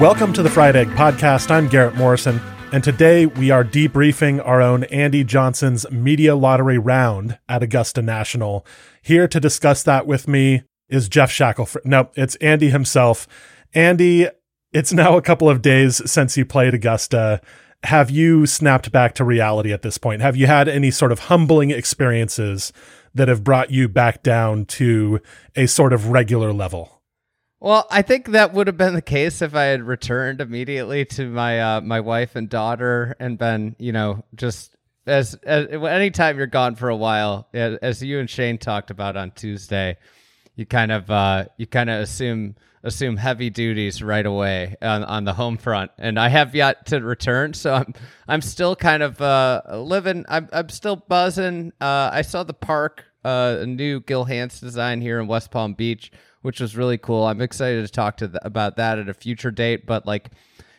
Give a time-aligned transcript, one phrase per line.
[0.00, 1.50] Welcome to the Fried Egg Podcast.
[1.50, 2.38] I'm Garrett Morrison,
[2.70, 8.66] and today we are debriefing our own Andy Johnson's Media Lottery round at Augusta National.
[9.00, 11.86] Here to discuss that with me is Geoff Shackelford.
[11.86, 13.26] No, it's Andy himself.
[13.72, 14.28] Andy,
[14.70, 17.40] it's now a couple of days since you played Augusta.
[17.84, 20.20] Have you snapped back to reality at this point?
[20.20, 22.70] Have you had any sort of humbling experiences
[23.14, 25.20] that have brought you back down to
[25.54, 26.95] a sort of regular level?
[27.58, 31.28] Well, I think that would have been the case if I had returned immediately to
[31.28, 36.46] my uh, my wife and daughter and been, you know, just as, as anytime you're
[36.46, 39.96] gone for a while, as you and Shane talked about on Tuesday,
[40.54, 45.24] you kind of uh, you kind of assume assume heavy duties right away on, on
[45.24, 47.94] the home front, and I have yet to return, so I'm
[48.28, 50.26] I'm still kind of uh, living.
[50.28, 51.72] I'm I'm still buzzing.
[51.80, 55.72] Uh, I saw the park, uh, a new Gil Hanse design here in West Palm
[55.72, 57.24] Beach which was really cool.
[57.24, 60.30] I'm excited to talk to th- about that at a future date, but like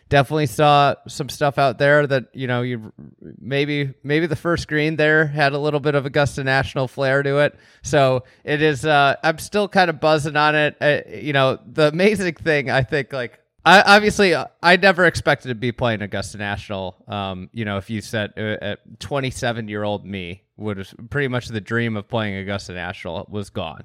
[0.09, 2.93] definitely saw some stuff out there that you know you
[3.39, 7.39] maybe maybe the first green there had a little bit of Augusta National flair to
[7.39, 7.57] it.
[7.81, 8.85] So it is.
[8.85, 10.77] Uh, I'm still kind of buzzing on it.
[10.79, 13.39] Uh, you know, the amazing thing I think like.
[13.65, 17.03] I, obviously, I never expected to be playing Augusta National.
[17.05, 21.59] Um, you know, if you said uh, 27 year old me would pretty much the
[21.59, 23.83] dream of playing Augusta National was gone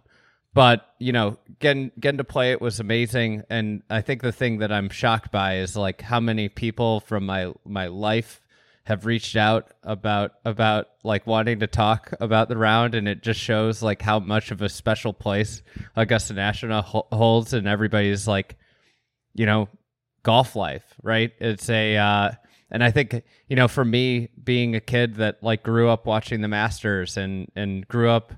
[0.55, 3.43] but you know getting getting to play it was amazing.
[3.51, 7.27] And i think the thing that i'm shocked by is like how many people from
[7.27, 8.41] my my life
[8.85, 12.97] have reached out about about like wanting to talk about the round.
[12.97, 15.63] And it just shows like how much of a special place
[15.97, 18.57] augusta national ho- holds in everybody's like
[19.35, 19.69] you know
[20.23, 21.33] golf life right?
[21.39, 22.33] It's a uh
[22.71, 26.41] and i think you know for me being a kid that like grew up watching
[26.41, 28.33] the masters and and grew up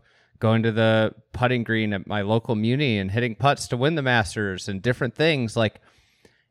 [0.44, 4.02] going to the putting green at my local muni and hitting putts to win the
[4.02, 5.56] Masters and different things.
[5.56, 5.80] Like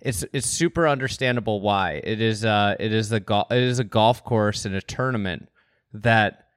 [0.02, 3.84] it's it's super understandable why it is uh it is a go- it is a
[3.84, 5.48] golf course and a tournament
[5.94, 6.48] that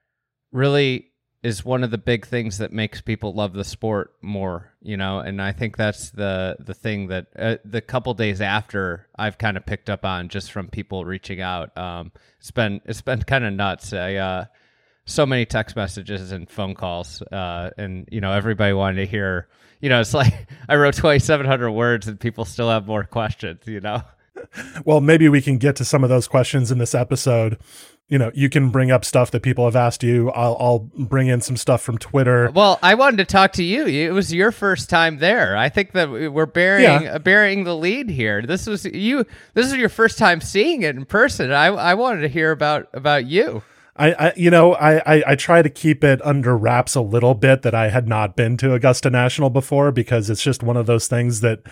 [0.51, 1.09] really
[1.43, 5.19] is one of the big things that makes people love the sport more, you know,
[5.19, 9.59] and I think that's the the thing that uh, the couple days after I've kind
[9.59, 11.77] of picked up on just from people reaching out.
[11.77, 13.93] Um, it's been it's been kind of nuts.
[13.93, 14.45] I uh,
[15.07, 19.49] so many text messages and phone calls, uh, and you know everybody wanted to hear.
[19.81, 23.05] You know, it's like I wrote twenty seven hundred words, and people still have more
[23.05, 23.63] questions.
[23.67, 24.03] You know.
[24.85, 27.59] Well, maybe we can get to some of those questions in this episode.
[28.09, 30.31] You know, you can bring up stuff that people have asked you.
[30.31, 32.51] I'll, I'll bring in some stuff from Twitter.
[32.55, 33.87] Well, I wanted to talk to you.
[33.87, 35.57] It was your first time there.
[35.57, 37.19] I think that we're bearing yeah.
[37.19, 38.43] bearing the lead here.
[38.43, 39.25] This was you.
[39.55, 41.51] This is your first time seeing it in person.
[41.51, 43.63] I I wanted to hear about about you.
[43.99, 47.35] I, I you know, I, I, I try to keep it under wraps a little
[47.35, 50.87] bit that I had not been to Augusta National before because it's just one of
[50.87, 51.63] those things that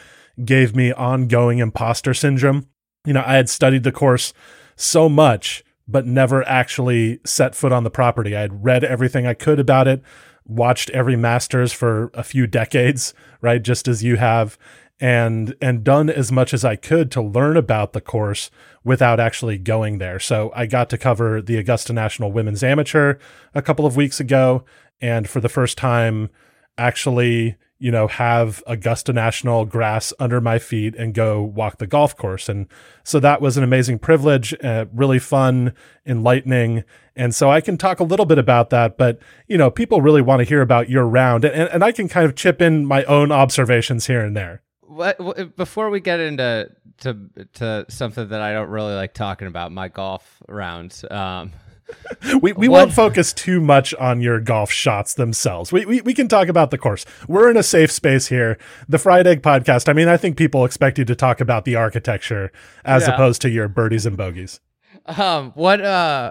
[0.45, 2.69] gave me ongoing imposter syndrome.
[3.05, 4.33] You know, I had studied the course
[4.77, 8.37] so much, but never actually set foot on the property.
[8.37, 10.03] I had read everything I could about it,
[10.47, 13.63] watched every Masters for a few decades, right?
[13.63, 14.59] Just as you have,
[15.01, 18.51] and and done as much as I could to learn about the course
[18.85, 20.21] without actually going there.
[20.21, 23.17] So I got to cover the Augusta National Women's Amateur
[23.55, 24.65] a couple of weeks ago
[25.01, 26.29] and for the first time
[26.77, 32.17] actually, you know, have Augusta National grass under my feet and go walk the golf
[32.17, 32.49] course.
[32.49, 32.67] And
[33.05, 35.73] so that was an amazing privilege, uh, really fun,
[36.05, 36.85] enlightening.
[37.17, 40.23] And so I can talk a little bit about that, but you know, people really
[40.23, 43.05] want to hear about your round and, and I can kind of chip in my
[43.05, 44.63] own observations here and there
[44.95, 47.17] what, before we get into to
[47.55, 51.05] to something that I don't really like talking about, my golf rounds.
[51.11, 51.53] Um,
[52.41, 52.79] we we what?
[52.79, 55.73] won't focus too much on your golf shots themselves.
[55.73, 57.05] We, we we can talk about the course.
[57.29, 58.59] We're in a safe space here.
[58.89, 59.89] The Fried Egg podcast.
[59.89, 62.53] I mean, I think people expect you to talk about the architecture
[62.85, 63.15] as yeah.
[63.15, 64.61] opposed to your birdies and bogeys.
[65.07, 66.31] Um, what uh,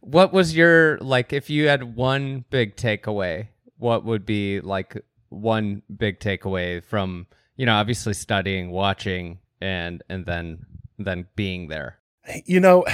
[0.00, 1.32] what was your like?
[1.32, 3.48] If you had one big takeaway,
[3.78, 7.26] what would be like one big takeaway from
[7.56, 10.66] you know, obviously studying, watching, and and then
[10.98, 11.98] then being there.
[12.44, 12.84] You know,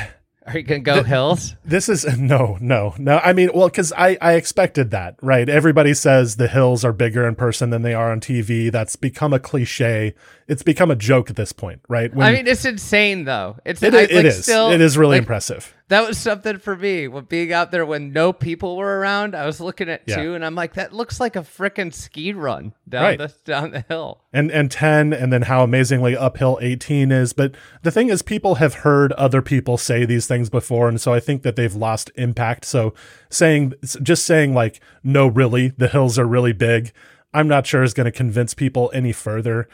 [0.46, 1.54] Are you gonna go hills?
[1.64, 3.18] This is no, no, no.
[3.18, 5.48] I mean, well, because I I expected that, right?
[5.48, 8.72] Everybody says the hills are bigger in person than they are on TV.
[8.72, 10.14] That's become a cliche.
[10.48, 12.10] It's become a joke at this point, right?
[12.16, 13.58] I mean, it's insane though.
[13.64, 14.42] It's it, I, it like, is.
[14.42, 15.74] Still, it is really like, impressive.
[15.90, 17.08] That was something for me.
[17.08, 20.22] When being out there when no people were around, I was looking at Yeah.
[20.22, 23.18] two, and I'm like, that looks like a freaking ski run down Right.
[23.18, 24.22] the down the hill.
[24.32, 28.54] and and 10 and then how amazingly uphill 18 is but the thing is people
[28.56, 32.10] have heard other people say these things before and so i think that they've lost
[32.14, 32.94] impact so
[33.28, 33.72] saying
[34.02, 36.92] just saying like no really the hills are really big
[37.34, 39.68] i'm not sure is going to convince people any further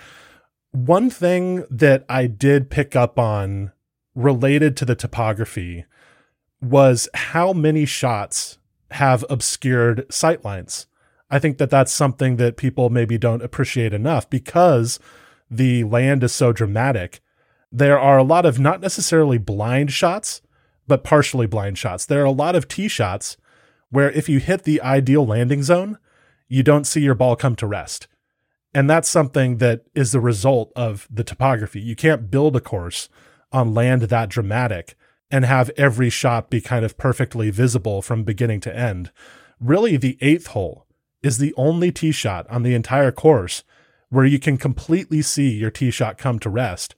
[0.73, 3.73] one thing that i did pick up on
[4.15, 5.85] related to the topography
[6.67, 8.59] was how many shots
[8.91, 10.87] have obscured sightlines
[11.31, 15.01] I think that that's something that people maybe don't appreciate enough because
[15.51, 17.21] the land is so dramatic.
[17.73, 20.41] There are a lot of not necessarily blind shots,
[20.87, 22.07] but partially blind shots.
[22.07, 23.37] There are a lot of tee shots
[23.91, 25.99] where if you hit the ideal landing zone,
[26.49, 28.07] you don't see your ball come to rest.
[28.73, 31.81] And that's something that is the result of the topography.
[31.81, 33.09] You can't build a course
[33.51, 34.95] on land that dramatic
[35.31, 39.11] and have every shot be kind of perfectly visible from beginning to end.
[39.61, 40.87] Really, the eighth hole
[41.23, 43.65] is the only tee shot on the entire course
[44.09, 46.95] where you can completely see your tee shot come to rest.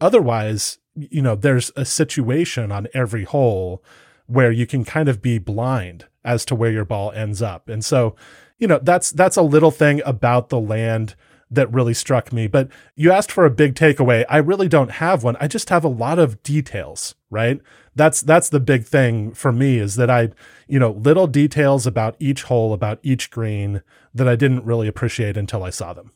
[0.00, 3.82] Otherwise, you know, there's a situation on every hole
[4.26, 7.68] where you can kind of be blind as to where your ball ends up.
[7.68, 8.14] And so,
[8.58, 11.16] you know, that's that's a little thing about the land
[11.50, 12.46] that really struck me.
[12.46, 14.24] But you asked for a big takeaway.
[14.28, 15.36] I really don't have one.
[15.40, 17.60] I just have a lot of details, right?
[17.94, 20.30] That's that's the big thing for me is that I,
[20.66, 23.82] you know, little details about each hole, about each green
[24.14, 26.12] that I didn't really appreciate until I saw them.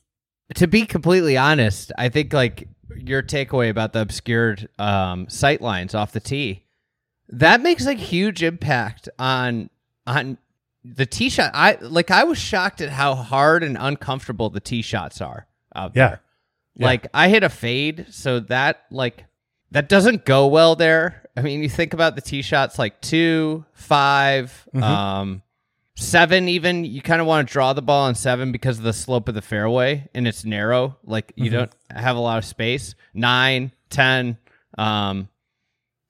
[0.55, 5.95] To be completely honest, I think like your takeaway about the obscured um, sight lines
[5.95, 6.65] off the tee,
[7.29, 9.69] that makes a huge impact on
[10.07, 10.39] on
[10.83, 11.51] the tee shot.
[11.53, 15.93] I like I was shocked at how hard and uncomfortable the tee shots are out
[15.95, 16.09] Yeah.
[16.09, 16.21] there.
[16.81, 19.25] Like I hit a fade, so that like
[19.71, 21.23] that doesn't go well there.
[21.37, 24.83] I mean, you think about the tee shots like two, 5 Mhm.
[24.83, 25.43] um,
[25.97, 26.49] seven.
[26.49, 29.29] Even you kind of want to draw the ball on seven because of the slope
[29.29, 30.97] of the fairway and it's narrow.
[31.05, 31.53] Like you Mhm.
[31.55, 32.95] don't have a lot of space.
[33.15, 34.39] Nine, ten,
[34.77, 35.29] um,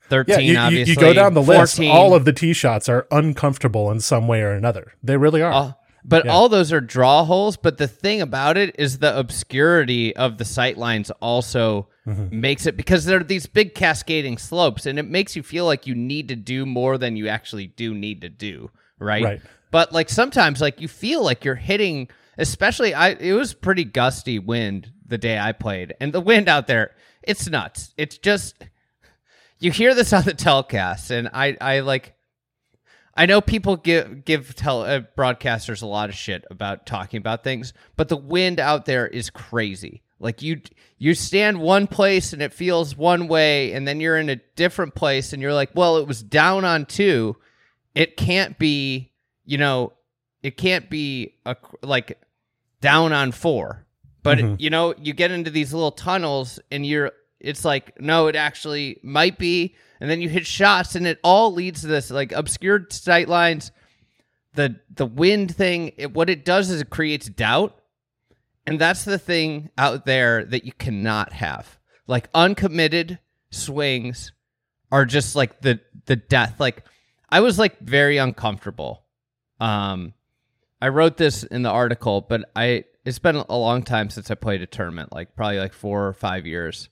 [0.08, 0.40] thirteen.
[0.46, 1.76] you, you, obviously, you go down the list.
[1.76, 1.90] 14.
[1.90, 4.93] All of the tee shots are uncomfortable in some way or another.
[5.02, 5.52] They really are.
[5.52, 6.33] All- but Yeah.
[6.33, 7.56] all those are draw holes.
[7.56, 12.33] But the thing about it is the obscurity of the sight lines also Mhm.
[12.33, 15.87] makes it because there are these big cascading slopes, and it makes you feel like
[15.87, 18.71] you need to do more than you actually do need to do.
[18.99, 19.23] Right.
[19.25, 19.41] Right.
[19.71, 22.09] But like sometimes, like you feel like you're hitting.
[22.39, 26.67] Especially, I it was pretty gusty wind the day I played, and the wind out
[26.69, 26.93] there,
[27.23, 27.93] it's nuts.
[27.97, 28.55] It's just
[29.59, 32.15] you hear this on the telecast, and I I like
[33.19, 37.43] I know people give give tel- uh, broadcasters a lot of shit about talking about
[37.43, 40.03] things, but the wind out there is crazy.
[40.20, 40.61] Like you
[40.99, 44.94] you stand one place and it feels one way, and then you're in a different
[44.94, 47.37] place and you're like, well, it was down on two.
[47.94, 49.11] It can't be,
[49.44, 49.93] you know,
[50.44, 52.20] it can't be a like
[52.81, 53.85] down on four.
[54.23, 54.61] But Mhm.
[54.61, 57.11] you know, you get into these little tunnels and you're
[57.41, 61.53] it's like no, it actually might be and then you hit shots and it all
[61.53, 63.73] leads to this like obscured sight lines.
[64.55, 67.81] The the wind thing it, what it does is it creates doubt
[68.67, 71.79] and that's the thing out there that you cannot have.
[72.06, 73.19] Like uncommitted
[73.51, 74.32] swings
[74.91, 76.58] are just like the the death.
[76.58, 76.84] Like
[77.29, 79.05] i was like very uncomfortable.
[79.61, 80.15] Um
[80.81, 84.34] i wrote this in the article but i it's been a long time since i
[84.34, 86.89] played a tournament like probably like four or five years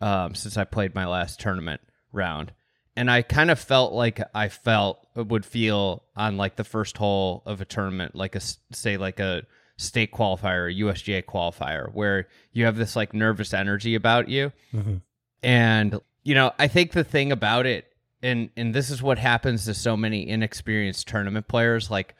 [0.00, 1.80] um since i played my last tournament
[2.14, 2.52] round
[2.96, 7.42] and I kind of felt like I felt would feel on like the first hole
[7.44, 8.40] of a tournament, like a
[8.72, 9.42] say like a
[9.76, 14.52] state qualifier, a USGA qualifier, where you have this like nervous energy about you.
[14.72, 15.00] Mhm.
[15.42, 17.92] And you know, I think the thing about it,
[18.22, 22.14] and and this is what happens to so many inexperienced tournament players, like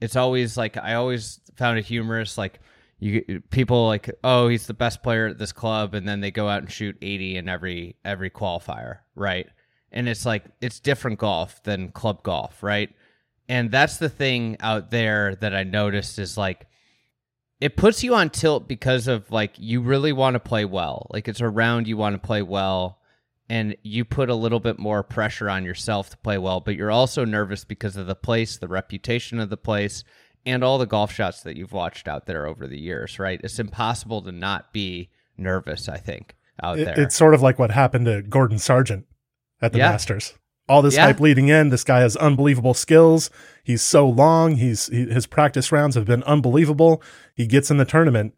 [0.00, 2.60] it's always like I always found it humorous, like
[2.98, 6.48] you people like oh he's the best player at this club and then they go
[6.48, 9.46] out and shoot 80 in every every qualifier right?
[9.92, 12.90] And it's like it's different golf than club golf right?
[13.48, 16.66] And that's the thing out there that i noticed is like
[17.60, 21.06] it puts you on tilt because of like you really want to play well.
[21.10, 22.98] Like it's a round you want to play well
[23.48, 26.90] and you put a little bit more pressure on yourself to play well but you're
[26.90, 30.04] also nervous because of the place the reputation of the place
[30.46, 33.58] and all the golf shots that you've watched out there over the years right it's
[33.58, 37.70] impossible to not be nervous i think out It- there it's sort of like what
[37.70, 39.04] happened to Gordon Sargent
[39.60, 39.90] at the Yeah.
[39.90, 40.34] Masters.
[40.68, 41.04] all this Yeah.
[41.06, 41.68] hype leading in.
[41.68, 43.30] This guy has unbelievable skills.
[43.62, 44.56] He's so long.
[44.56, 47.00] He's he, his practice rounds have been unbelievable.
[47.34, 48.34] He gets in the tournament,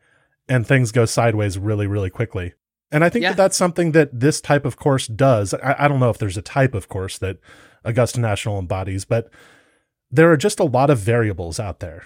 [0.48, 2.52] and things go sideways really, really quickly.
[2.92, 3.30] And I think Yeah.
[3.30, 5.54] that that's something that this type of course does.
[5.54, 7.38] I, I don't know if there's a type of course that
[7.84, 9.30] Augusta National embodies, but
[10.10, 12.04] there are just a lot of variables out there.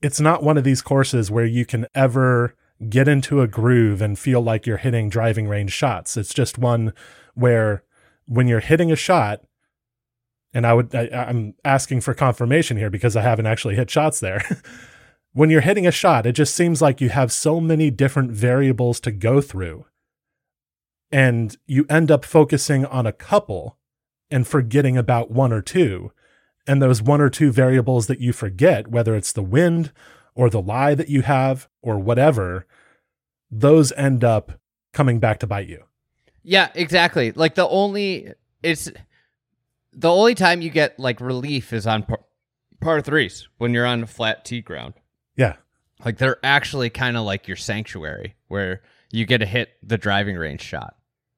[0.00, 2.54] It's not one of these courses where you can ever
[2.88, 6.16] get into a groove and feel like you're hitting driving range shots.
[6.16, 6.92] It's just one
[7.34, 7.84] where
[8.26, 9.42] when you're hitting a shot,
[10.52, 14.20] and I would I, I'm asking for confirmation here because I haven't actually hit shots
[14.20, 14.44] there.
[15.32, 19.00] when you're hitting a shot, it just seems like you have so many different variables
[19.00, 19.86] to go through.
[21.10, 23.78] And you end up focusing on a couple
[24.30, 26.12] and forgetting about one or two.
[26.66, 29.92] And those one or two variables that you forget, whether it's the wind
[30.34, 32.66] or the lie that you have or whatever,
[33.50, 34.60] those end up
[34.92, 35.84] coming back to bite you.
[36.42, 37.32] Yeah, exactly.
[37.32, 38.90] Like the only it's
[39.92, 42.20] the only time you get like relief is on par,
[42.80, 44.94] par threes when you're on flat tee ground.
[45.36, 45.56] Yeah.
[46.04, 50.36] Like they're actually kind of like your sanctuary where you get to hit the driving
[50.36, 50.96] range shot,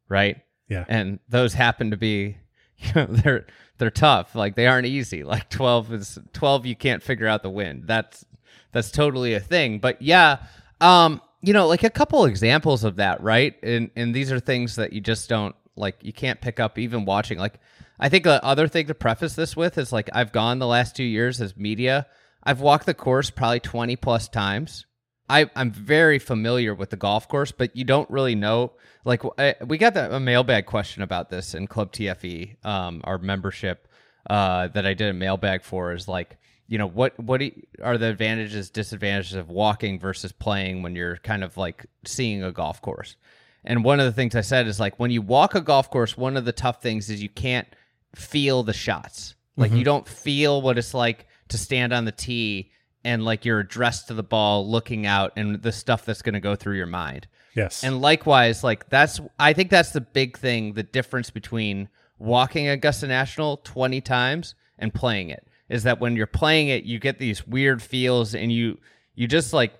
[0.08, 0.40] right?
[0.68, 0.84] Yeah.
[0.88, 2.38] And those happen to be,
[2.78, 3.46] you know, they're
[3.78, 4.34] they're tough.
[4.34, 5.24] Like they aren't easy.
[5.24, 6.66] Like twelve is twelve.
[6.66, 7.84] You can't figure out the wind.
[7.86, 8.24] That's
[8.72, 9.78] that's totally a thing.
[9.78, 10.38] But yeah,
[10.80, 13.54] um, you know, like a couple examples of that, right?
[13.62, 15.96] And and these are things that you just don't like.
[16.02, 17.38] You can't pick up even watching.
[17.38, 17.60] Like
[17.98, 20.96] I think the other thing to preface this with is like I've gone the last
[20.96, 22.06] two years as media.
[22.42, 24.86] I've walked the course probably twenty plus times.
[25.28, 28.72] I, I'm very familiar with the golf course, but you don't really know.
[29.04, 33.18] Like, I, we got the, a mailbag question about this in Club TFE, um, our
[33.18, 33.88] membership
[34.28, 35.92] uh, that I did a mailbag for.
[35.92, 37.42] Is like, you know, what what
[37.82, 42.52] are the advantages, disadvantages of walking versus playing when you're kind of like seeing a
[42.52, 43.16] golf course?
[43.64, 46.18] And one of the things I said is like when you walk a golf course,
[46.18, 47.68] one of the tough things is you can't
[48.14, 49.34] feel the shots.
[49.56, 52.72] Like you don't feel what it's like to stand on the tee
[53.04, 56.40] and like you're addressed to the ball, looking out, and the stuff that's going to
[56.40, 57.28] go through your mind.
[57.54, 57.84] Yes.
[57.84, 63.06] And likewise, like that's I think that's the big thing, the difference between walking Augusta
[63.06, 67.46] National 20 times and playing it is that when you're playing it, you get these
[67.46, 68.78] weird feels and you
[69.14, 69.74] you just like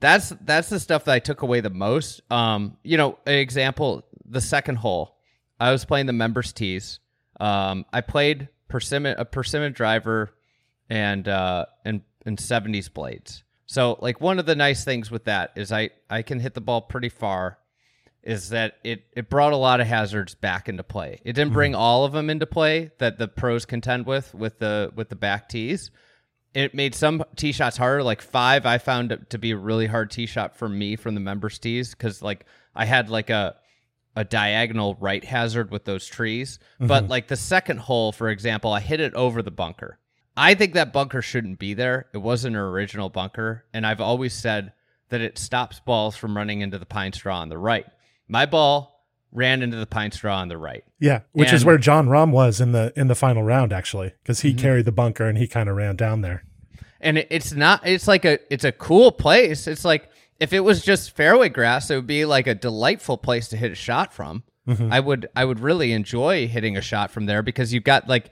[0.00, 2.20] that's that's the stuff that I took away the most.
[2.30, 5.16] Um, you know, example, the second hole.
[5.58, 7.00] I was playing the members tees.
[7.40, 10.34] Um, I played persimmon a persimmon driver
[10.90, 13.44] and uh and and 70s blades.
[13.66, 16.60] So like one of the nice things with that is I I can hit the
[16.60, 17.58] ball pretty far
[18.22, 21.20] is that it it brought a lot of hazards back into play.
[21.24, 21.54] It didn't mm-hmm.
[21.54, 25.16] bring all of them into play that the pros contend with with the with the
[25.16, 25.90] back tees.
[26.54, 28.02] It made some tee shots harder.
[28.02, 31.14] Like five, I found it to be a really hard tee shot for me from
[31.14, 33.56] the members tees because like I had like a
[34.16, 36.58] a diagonal right hazard with those trees.
[36.78, 37.10] But mm-hmm.
[37.10, 39.98] like the second hole, for example, I hit it over the bunker.
[40.36, 42.06] I think that bunker shouldn't be there.
[42.12, 44.72] It wasn't an original bunker, and I've always said
[45.10, 47.86] that it stops balls from running into the pine straw on the right.
[48.26, 50.84] My ball ran into the pine straw on the right.
[51.00, 51.66] yeah, which is and- Mm-hmm.
[51.68, 54.92] where Jon Rahm was in the in the final round actually, because he carried the
[54.92, 56.44] bunker and he kind of ran down there.
[57.00, 60.08] and it, it's not it's like a it's a cool place it's like
[60.40, 63.70] if it was just fairway grass it would be like a delightful place to hit
[63.70, 64.42] a shot from
[64.90, 68.30] i would i would really enjoy hitting a shot from there because you've got like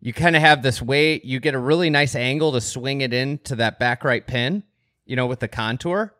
[0.00, 3.12] you kind of have this way you get a really nice angle to swing it
[3.12, 4.62] into that back right pin
[5.04, 6.14] you know with the contour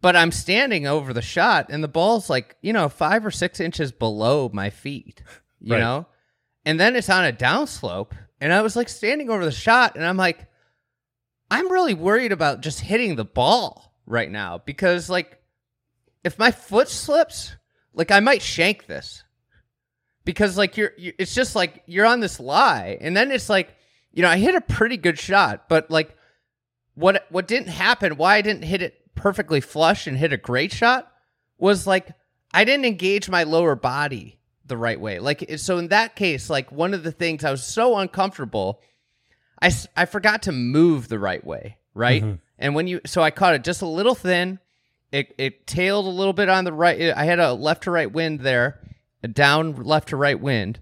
[0.00, 3.60] but i'm standing over the shot and the ball's like you know five or six
[3.60, 5.22] inches below my feet
[5.60, 5.80] you Right.
[5.80, 6.06] know
[6.64, 10.04] and then it's on a downslope and i was like standing over the shot and
[10.04, 10.46] i'm like
[11.50, 15.38] I'm really worried about just hitting the ball right now because like
[16.24, 17.54] if my foot slips,
[17.92, 19.22] like I might shank this.
[20.24, 23.74] Because like you're, you it's just like you're on this lie and then it's like
[24.12, 26.16] you know, I hit a pretty good shot, but like
[26.94, 30.72] what what didn't happen, why I didn't hit it perfectly flush and hit a great
[30.72, 31.10] shot
[31.58, 32.12] was like
[32.52, 35.18] I didn't engage my lower body the right way.
[35.18, 38.80] Like so in that case, like one of the things I was so uncomfortable
[39.62, 42.22] I I forgot to move the right way, right?
[42.22, 42.34] Mm-hmm.
[42.58, 44.58] And when you so I caught it just a little thin.
[45.12, 47.12] It it tailed a little bit on the right.
[47.14, 48.80] I had a left to right wind there,
[49.28, 50.80] down left to right wind,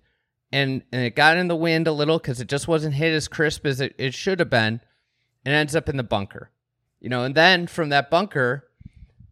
[0.53, 3.29] and and it got in the wind a little because it just wasn't hit as
[3.29, 4.81] crisp as it, it should have been,
[5.45, 6.51] and ends up in the bunker,
[7.01, 7.25] you know.
[7.25, 8.69] And then from that bunker,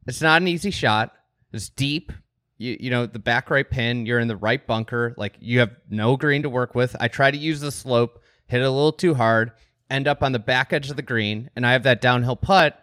[0.06, 1.12] it's not an easy shot.
[1.52, 2.12] It's deep.
[2.58, 4.06] You you know the back right pin.
[4.06, 5.14] You're in the right bunker.
[5.16, 6.96] Like you have no green to work with.
[7.00, 9.52] I try to use the slope, hit it a little too hard,
[9.90, 12.80] end up on the back edge of the green, and I have that downhill putt,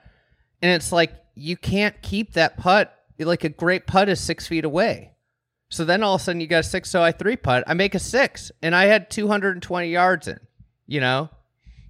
[0.61, 2.91] and it's like you can't keep that putt.
[3.17, 5.14] Like a great putt is six feet away.
[5.69, 6.89] So then all of a sudden you got a six.
[6.89, 7.63] So I three putt.
[7.67, 10.39] I make a six, and I had 220 yards in.
[10.87, 11.29] You know,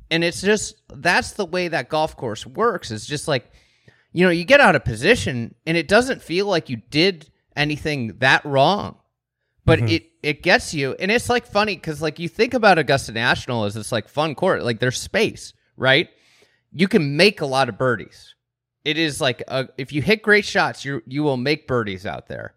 [0.10, 2.90] and it's just that's the way that golf course works.
[2.92, 3.52] It's just like,
[4.14, 8.16] you know, you get out of position, and it doesn't feel like you did anything
[8.20, 8.98] that wrong,
[9.66, 9.92] but Mhm.
[9.92, 13.66] it it gets you, and it's like funny because like you think about Augusta National
[13.66, 16.10] as this like fun court, like there's space, right?
[16.72, 18.34] You can make a lot of birdies.
[18.86, 22.28] It is like a, if you hit great shots, you you will make birdies out
[22.28, 22.56] there.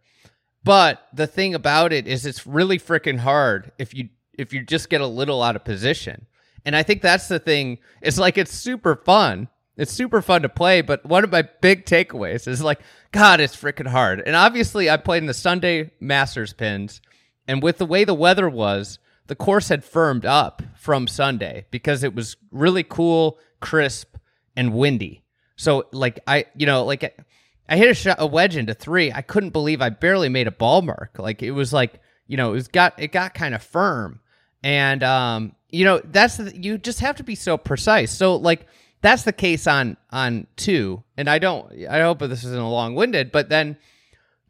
[0.64, 4.88] But the thing about it is it's really freaking hard if you if you just
[4.88, 6.26] get a little out of position.
[6.64, 7.78] And I think that's the thing.
[8.02, 9.48] It's like it's super fun.
[9.76, 12.80] It's super fun to play, but one of my big takeaways is like,
[13.12, 14.20] God, it's freaking hard.
[14.26, 17.00] And obviously, I played in the Sunday Masters pins,
[17.46, 18.98] and with the way the weather was,
[19.28, 24.16] the course had firmed up from Sunday because it was really cool, crisp,
[24.56, 25.22] and windy.
[25.54, 27.16] So, like, I, you know, like
[27.68, 29.12] I hit a shot, a wedge into three.
[29.12, 31.18] I couldn't believe I barely made a ball mark.
[31.18, 34.20] Like it was like, you know, it was got it got kind of firm,
[34.62, 38.10] and um, you know, that's the, you just have to be so precise.
[38.10, 38.66] So like
[39.00, 41.86] that's the case on on two, and I don't.
[41.88, 43.76] I hope this isn't a long winded, but then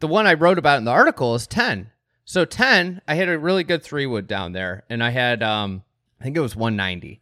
[0.00, 1.90] the one I wrote about in the article is ten.
[2.24, 5.82] So ten, I hit a really good three wood down there, and I had um,
[6.20, 7.20] I think it was one ninety,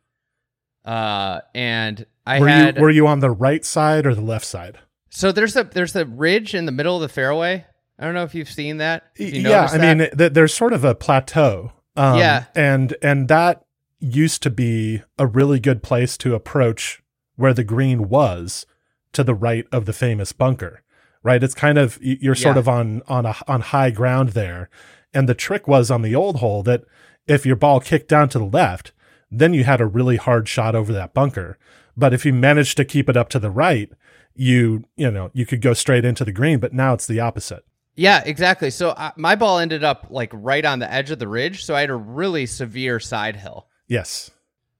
[0.84, 4.44] uh, and I were had you were you on the right side or the left
[4.44, 4.78] side?
[5.16, 7.64] So there's a there's a ridge in the middle of the fairway.
[7.98, 9.04] I don't know if you've seen that.
[9.16, 9.96] If you yeah, I that.
[9.98, 11.72] mean, th- there's sort of a plateau.
[11.96, 12.44] Um, Yeah.
[12.54, 13.64] and and that
[13.98, 17.02] used to be a really good place to approach
[17.36, 18.66] where the green was
[19.14, 20.82] to the right of the famous bunker.
[21.22, 22.60] Right, it's kind of you're sort Yeah.
[22.60, 24.68] of on on a on high ground there,
[25.14, 26.84] and the trick was on the old hole that
[27.26, 28.92] if your ball kicked down to the left,
[29.30, 31.56] then you had a really hard shot over that bunker.
[31.96, 33.90] But if you managed to keep it up to the right,
[34.36, 36.58] you you know you could go straight into the green.
[36.58, 37.64] But now it's the opposite.
[37.96, 38.70] Yeah, exactly.
[38.70, 41.80] So my ball ended up like right on the edge of the ridge, so I
[41.80, 43.68] had a really severe side hill.
[43.88, 44.30] Yes.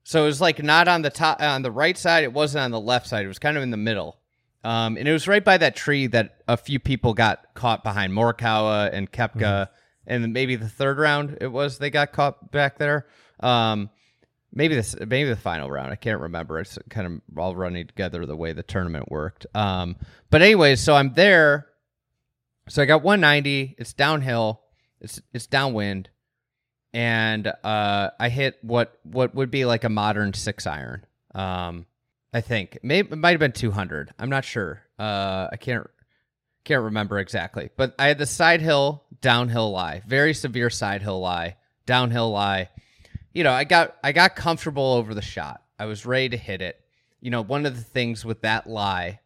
[0.03, 2.71] So it was like not on the top on the right side, it wasn't on
[2.71, 3.25] the left side.
[3.25, 4.19] It was kind of in the middle.
[4.63, 8.13] Um, and it was right by that tree that a few people got caught behind
[8.13, 9.69] Morikawa and Koepka,
[10.05, 13.07] and maybe the third round it was they got caught back there.
[13.39, 13.89] Um,
[14.53, 15.91] maybe this maybe the final round.
[15.91, 16.59] I can't remember.
[16.59, 19.45] It's kind of all running together the way the tournament worked.
[19.53, 19.95] Um,
[20.29, 21.67] but anyways, so I'm there.
[22.69, 23.75] So I got 190.
[23.77, 24.61] It's downhill.
[24.99, 26.09] It's it's downwind,
[26.93, 31.05] and uh, I hit what what would be like a modern six iron.
[31.35, 31.85] Um,
[32.33, 34.13] I think maybe it might have been 200.
[34.19, 34.81] I'm not sure.
[34.99, 35.87] Uh, I can't
[36.67, 37.69] can't remember exactly.
[37.77, 41.55] But I had the side hill downhill lie, very severe side hill lie,
[41.85, 42.69] downhill lie.
[43.37, 45.61] You know, I got I got comfortable over the shot.
[45.77, 46.81] I was ready to hit it.
[47.21, 49.19] You know, one of the things with that lie,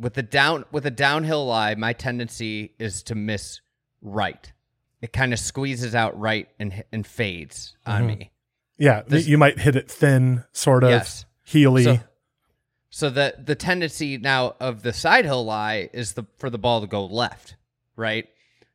[0.00, 3.60] with the down with a downhill lie, my tendency is to miss
[4.02, 4.52] right.
[5.00, 8.06] It kind of squeezes out right and and fades on Mhm.
[8.18, 8.30] me.
[8.78, 11.24] Yeah, This- you might hit it thin, sort of Yes.
[11.46, 11.84] heely.
[11.84, 12.00] So,
[12.90, 16.80] so the the tendency now of the side hill lie is the for the ball
[16.80, 17.54] to go left,
[17.94, 18.28] right?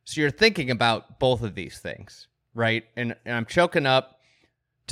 [0.04, 2.84] So you're thinking about both of these things, right?
[2.96, 4.18] And, and I'm choking up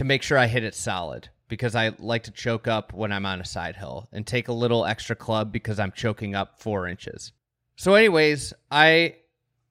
[0.00, 3.26] to make sure I hit it solid because I like to choke up when I'm
[3.26, 6.88] on a side hill and take a little extra club because I'm choking up four
[6.88, 7.32] inches.
[7.76, 9.16] So, anyways, I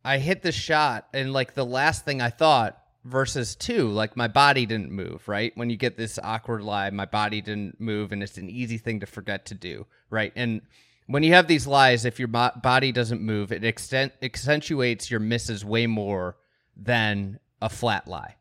[0.06, 4.28] I hit the shot and like the last thing I thought versus two, like my
[4.28, 5.52] body didn't move, right?
[5.56, 9.00] When you get this awkward lie, my body didn't move and it's an easy thing
[9.00, 10.32] to forget to do, right?
[10.36, 10.62] And
[11.08, 15.22] when you have these lies, if your bo- body doesn't move, it extent- accentuates your
[15.22, 16.38] misses way more
[16.78, 18.36] than a flat lie.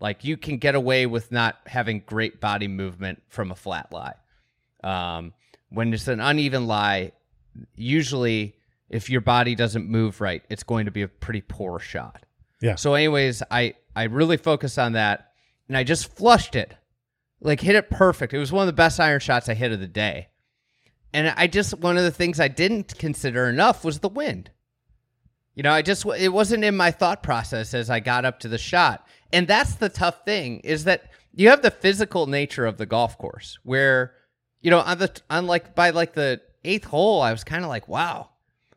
[0.00, 4.14] Like you can get away with not having great body movement from a flat lie.
[4.84, 5.32] Um,
[5.70, 7.12] when it's an uneven lie,
[7.74, 8.56] usually
[8.88, 12.24] if your body doesn't move right, it's going to be a pretty poor shot.
[12.60, 12.76] Yeah.
[12.76, 15.32] So, anyways, I I really focused on that,
[15.68, 16.74] and I just flushed it,
[17.40, 18.32] like hit it perfect.
[18.32, 20.28] It was one of the best iron shots I hit of the day,
[21.12, 24.50] and I just one of the things I didn't consider enough was the wind.
[25.54, 28.48] You know, I just it wasn't in my thought process as I got up to
[28.48, 32.78] the shot, and that's the tough thing is that you have the physical nature of
[32.78, 34.14] the golf course where,
[34.60, 37.68] you know, on the on like by like the eighth hole, I was kind of
[37.68, 38.30] like, wow,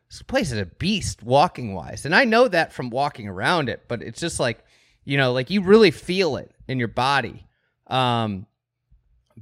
[0.08, 2.04] this place is a beast walking wise.
[2.04, 4.64] And I know that from walking around it, but it's just like,
[5.04, 7.46] you know, like you really feel it in your body.
[7.86, 8.46] Um,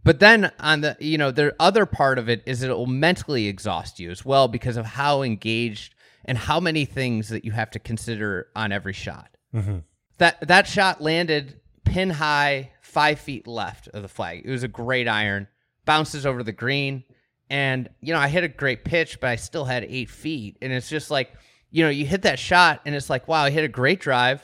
[0.04, 3.46] but then on the, you know, the other part of it is it will mentally
[3.48, 5.94] exhaust you as well because of how engaged
[6.24, 9.30] and how many things that you have to consider on every shot.
[9.54, 9.82] Mhm.
[10.18, 14.42] That that shot landed pin high, five feet left of the flag.
[14.44, 15.48] It was a great iron,
[15.84, 17.04] bounces over the green,
[17.48, 20.72] and you know I hit a great pitch, but I still had eight feet, and
[20.72, 21.32] it's just like
[21.70, 24.42] you know, you hit that shot and it's like, wow, I hit a great drive,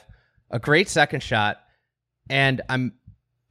[0.51, 1.57] a great second shot,
[2.29, 2.93] and I'm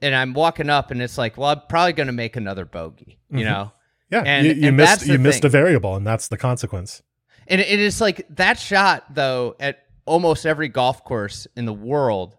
[0.01, 3.19] and I'm walking up and it's like, well, I'm probably going to make another bogey,
[3.29, 3.43] you Mhm.
[3.45, 3.71] know.
[4.11, 7.01] Yeah, And- you, you and missed you missed a variable, and that's the consequence.
[7.47, 12.37] And it is like that shot though at almost every golf course in the world,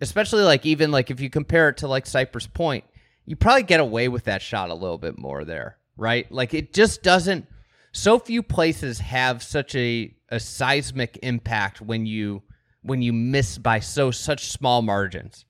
[0.00, 2.84] especially like even like if you compare it to like Cypress Point,
[3.26, 6.30] you probably get away with that shot a little bit more there, right?
[6.30, 7.46] Like it just doesn't
[7.92, 12.42] so few places have such a a seismic impact when you
[12.82, 15.44] when you miss by so such small margins.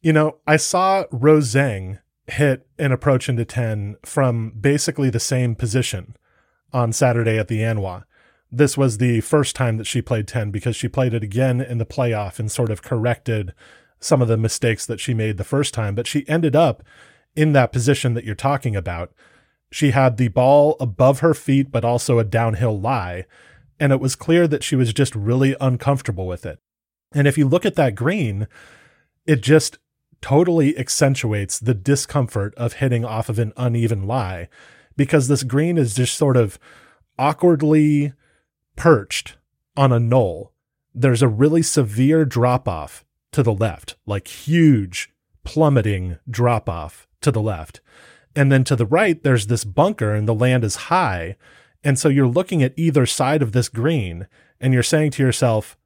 [0.00, 5.54] You know, I saw Rose Zhang hit an approach into 10 from basically the same
[5.54, 6.14] position
[6.72, 8.04] on Saturday at the ANWA.
[8.50, 11.78] This was the first time that she played 10 because she played it again in
[11.78, 13.52] the playoff and sort of corrected
[14.00, 15.94] some of the mistakes that she made the first time.
[15.94, 16.82] But she ended up
[17.36, 19.12] in that position that you're talking about.
[19.70, 23.26] She had the ball above her feet, but also a downhill lie.
[23.78, 26.58] And it was clear that she was just really uncomfortable with it.
[27.12, 28.48] And if you look at that green,
[29.26, 29.78] it just
[30.20, 34.48] totally accentuates the discomfort of hitting off of an uneven lie
[34.96, 36.58] because this green is just sort of
[37.18, 38.12] awkwardly
[38.78, 39.36] perched
[39.76, 40.52] on a knoll.
[40.94, 45.12] There's a really severe drop off to the left, like huge
[45.44, 47.80] plummeting drop off to the left.
[48.36, 51.36] And then to the right, there's this bunker and the land is high.
[51.82, 54.28] And so you're looking at either side of this green
[54.60, 55.76] and you're saying to yourself,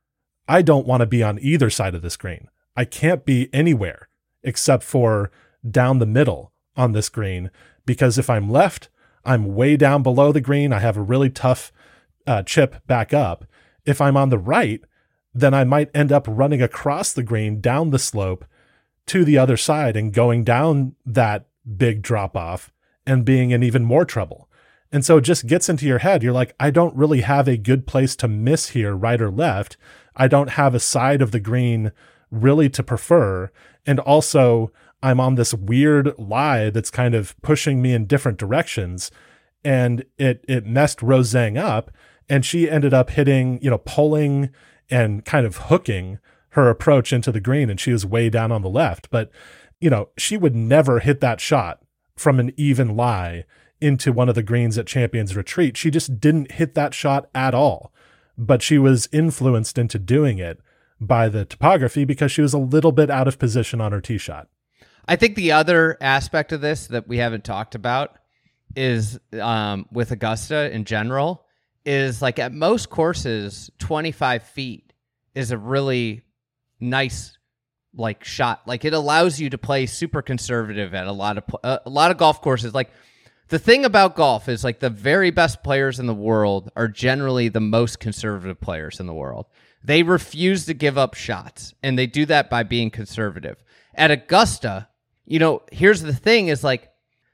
[0.46, 2.48] I don't want to be on either side of this green.
[2.76, 4.08] I can't be anywhere
[4.42, 5.30] except for
[5.68, 7.50] down the middle on this green
[7.86, 8.90] because if I'm left,
[9.24, 10.74] I'm way down below the green.
[10.74, 11.72] I have a really tough
[12.26, 13.44] uh, chip back up.
[13.84, 14.80] If I'm on the right,
[15.34, 18.44] then I might end up running across the green down the slope
[19.06, 22.72] to the other side and going down that big drop off
[23.06, 24.48] and being in even more trouble.
[24.92, 26.22] And so it just gets into your head.
[26.22, 29.76] You're like, I don't really have a good place to miss here, right or left.
[30.14, 31.92] I don't have a side of the green
[32.30, 33.50] really to prefer.
[33.86, 34.70] And also,
[35.02, 39.10] I'm on this weird lie that's kind of pushing me in different directions.
[39.64, 41.90] And it it messed Rose Zhang up.
[42.28, 44.50] And she ended up hitting, you know, pulling
[44.90, 46.18] and kind of hooking
[46.50, 47.70] her approach into the green.
[47.70, 49.10] And she was way down on the left.
[49.10, 49.30] But,
[49.80, 51.82] you know, she would never hit that shot
[52.16, 53.44] from an even lie
[53.80, 55.76] into one of the greens at Champions Retreat.
[55.76, 57.92] She just didn't hit that shot at all.
[58.38, 60.60] But she was influenced into doing it
[61.00, 64.18] by the topography because she was a little bit out of position on her tee
[64.18, 64.48] shot.
[65.06, 68.18] I think the other aspect of this that we haven't talked about
[68.76, 71.44] is um, with Augusta in general
[71.84, 74.92] is like at most courses, 25 feet
[75.34, 76.22] is a really
[76.80, 77.36] nice
[77.94, 78.62] like shot.
[78.66, 82.10] Like it allows you to play super conservative at a lot of uh, a lot
[82.10, 82.74] of golf courses.
[82.74, 82.90] Like
[83.48, 87.48] the thing about golf is like the very best players in the world are generally
[87.48, 89.46] the most conservative players in the world.
[89.84, 93.62] They refuse to give up shots and they do that by being conservative.
[93.94, 94.88] At Augusta,
[95.26, 96.90] you know, here's the thing is like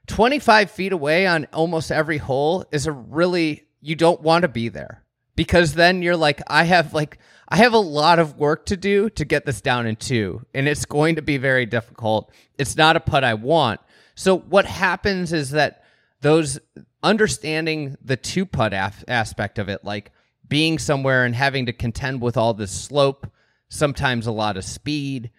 [0.07, 4.69] 25 feet away on almost every hole is a really, you don't want to be
[4.69, 5.03] there
[5.35, 9.09] because then you're like, I have like, I have a lot of work to do
[9.11, 12.31] to get this down in two, and it's going to be very difficult.
[12.57, 13.79] It's not a putt I want.
[14.15, 15.83] So what happens is that
[16.21, 16.59] those
[17.01, 20.11] understanding the two putt af- aspect of it, like
[20.47, 23.27] being somewhere and having to contend with all this slope,
[23.69, 25.31] sometimes a lot of speed,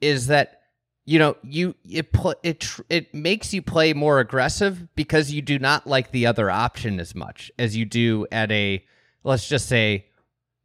[0.00, 0.59] is that
[1.10, 5.42] you know you it pl- it tr- it makes you play more aggressive because you
[5.42, 8.84] do not like the other option as much as you do at a
[9.24, 10.06] let's just say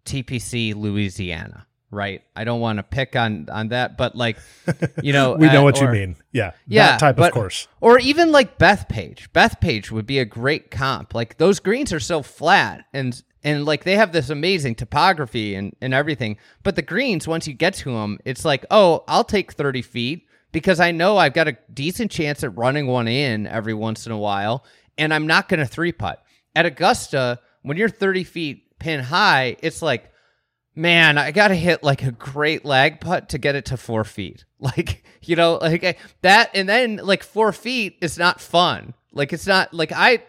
[0.06, 2.22] TPC Louisiana, right?
[2.36, 4.38] I don't want to pick on on that, but like
[5.02, 6.16] you know we know uh, what you mean.
[6.32, 6.52] Yeah.
[6.68, 7.68] Yeah, That type but- of course.
[7.82, 9.32] or even like Bethpage.
[9.34, 11.16] Beth Page would be a great comp.
[11.16, 15.76] Like those greens are so flat and and like they have this amazing topography and
[15.82, 16.38] and everything.
[16.62, 20.28] But the greens, once you get to them, it's like, oh, I'll take thirty feet
[20.56, 24.14] because I know I've got a decent chance at running one in every once in
[24.14, 24.64] a while,
[24.98, 26.24] and I'm not going to three putt.
[26.56, 30.10] At Augusta, when you're thirty feet pin high, it's like
[30.78, 34.04] man, I got to hit like a great lag putt to get it to four
[34.04, 34.46] feet.
[34.58, 38.96] Like, you know, like I, that, and then like four feet is not fun.
[39.12, 40.24] Like, it's not like I,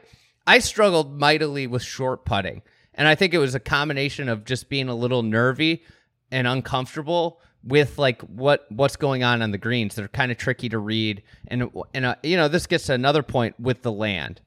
[0.46, 2.60] I struggled mightily with short putting.
[2.92, 5.84] And I think it was a combination of just being a little nervy
[6.30, 9.94] and uncomfortable with like what what's going on on the greens.
[9.94, 13.22] They're kind of tricky to read, and and uh, you know this gets to another
[13.22, 14.40] point with the land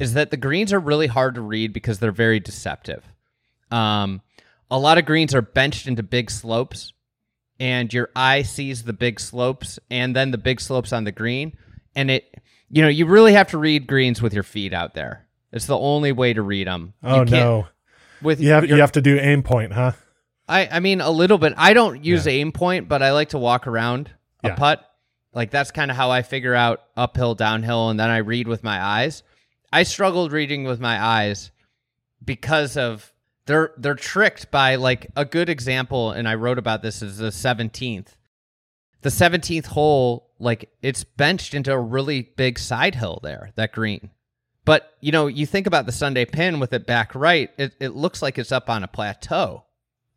[0.00, 3.02] is that the greens are really hard to read because they're very deceptive.
[3.70, 4.22] Um,
[4.70, 6.92] a lot of greens are benched into big slopes,
[7.58, 11.56] and your eye sees the big slopes and then the big slopes on the green,
[11.96, 12.34] and it,
[12.70, 15.26] you know, you really have to read greens with your feet out there.
[15.52, 16.94] It's the only way to read them.
[17.02, 17.66] Oh no.
[18.22, 19.92] with You have your- you have to do AimPoint, huh?
[20.48, 21.54] I, I mean, a little bit.
[21.56, 24.10] I don't use AimPoint, but I like to walk around
[24.42, 24.54] a Yeah.
[24.56, 24.90] putt.
[25.32, 28.62] Like that's kind of how I figure out uphill, downhill, and then I read with
[28.62, 29.22] my eyes.
[29.72, 31.50] I struggled reading with my eyes
[32.24, 33.12] because of
[33.46, 37.32] they're they're tricked by like a good example, and I wrote about this is the
[37.32, 38.16] seventeenth.
[39.02, 44.10] The seventeenth hole, like it's benched into a really big side hill there, that green.
[44.64, 47.90] But you know, you think about the Sunday pin with it back right, it, it
[47.96, 49.64] looks like it's up on a plateau,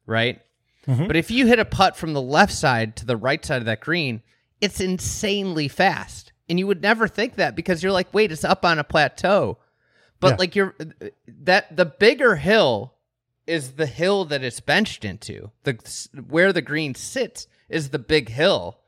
[0.07, 0.41] right?
[0.87, 1.05] Mhm.
[1.07, 3.65] But if you hit a putt from the left side to the right side of
[3.65, 4.21] that green,
[4.61, 6.31] it's insanely fast.
[6.49, 9.57] And you would never think that because you're like, wait, it's up on a plateau.
[10.19, 10.35] But Yeah.
[10.39, 10.75] like you're
[11.27, 12.93] that the bigger hill
[13.45, 15.51] is the hill that it's benched into.
[15.63, 15.77] The
[16.27, 18.79] where the green sits is the big hill.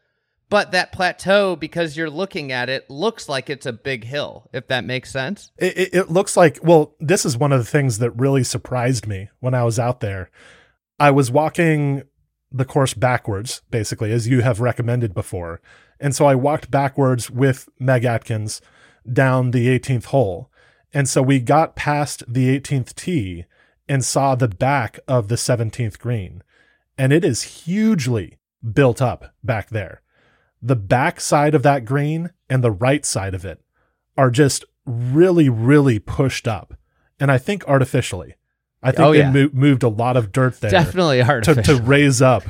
[0.50, 4.68] But that plateau, because you're looking at it, looks like it's a big hill, if
[4.70, 5.52] that makes sense.
[5.60, 9.06] It, it, it looks like, well, this is one of the things that really surprised
[9.06, 10.32] me when I was out there.
[11.00, 12.04] I was walking
[12.52, 15.62] the course backwards, basically, as you have recommended before.
[16.00, 18.62] And so I walked backwards with Meg Atkins
[19.12, 20.50] down the 18th hole.
[20.94, 23.46] And so we got past the 18th tee
[23.88, 26.44] and saw the back of the 17th green.
[26.98, 28.40] And it is hugely
[28.74, 30.02] built up back there.
[30.62, 33.62] The back side of that green and the right side of it
[34.18, 36.74] are just really, really pushed up.
[37.20, 38.36] And I think artificially.
[38.82, 39.32] I think Oh, they yeah.
[39.32, 42.44] mo- moved a lot of dirt there Definitely to, to raise up.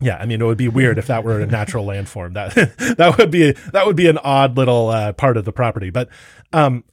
[0.00, 2.34] Yeah, I mean it would be weird if that were a natural landform.
[2.34, 2.54] That
[2.96, 5.90] that would be that would be an odd little uh, part of the property.
[5.90, 6.08] But
[6.52, 6.84] um,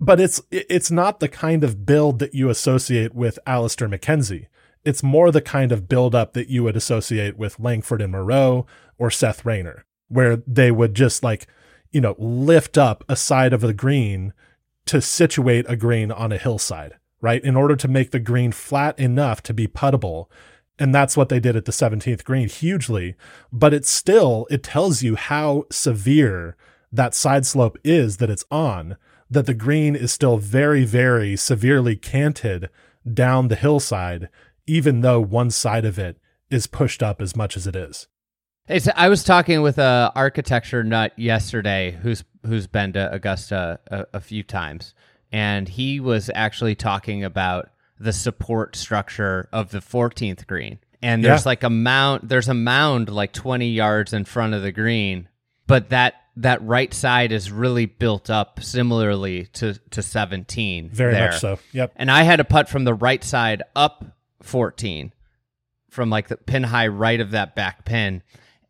[0.00, 4.46] but it's it's not the kind of build that you associate with Alister MacKenzie.
[4.84, 8.66] It's more the kind of build up that you would associate with Langford and Moreau
[8.96, 11.46] or Seth Rayner, where they would just like
[11.90, 14.32] you know lift up a side of the green
[14.86, 17.42] to situate a green on a hillside, right?
[17.42, 20.26] In order to make the green flat enough to be puttable.
[20.78, 23.14] And that's what they did at the 17th green hugely.
[23.52, 26.56] But it still, it tells you how severe
[26.92, 28.96] that side slope is that it's on,
[29.30, 32.70] that the green is still very, very severely canted
[33.12, 34.28] down the hillside,
[34.66, 36.18] even though one side of it
[36.50, 38.08] is pushed up as much as it is.
[38.66, 44.06] Hey, I was talking with a architecture nut yesterday who's who's been to Augusta a,
[44.14, 44.94] a few times,
[45.32, 50.78] and he was actually talking about the support structure of the 14th green.
[51.02, 51.48] And there's Yeah.
[51.50, 52.28] like a mound.
[52.28, 55.28] There's a mound like 20 yards in front of the green,
[55.66, 60.88] but that that right side is really built up similarly to to 17.
[60.90, 61.30] Very there.
[61.32, 61.58] much so.
[61.72, 61.92] Yep.
[61.96, 64.04] And I had a putt from the right side up
[64.42, 65.12] 14
[65.90, 68.22] from like the pin high right of that back pin.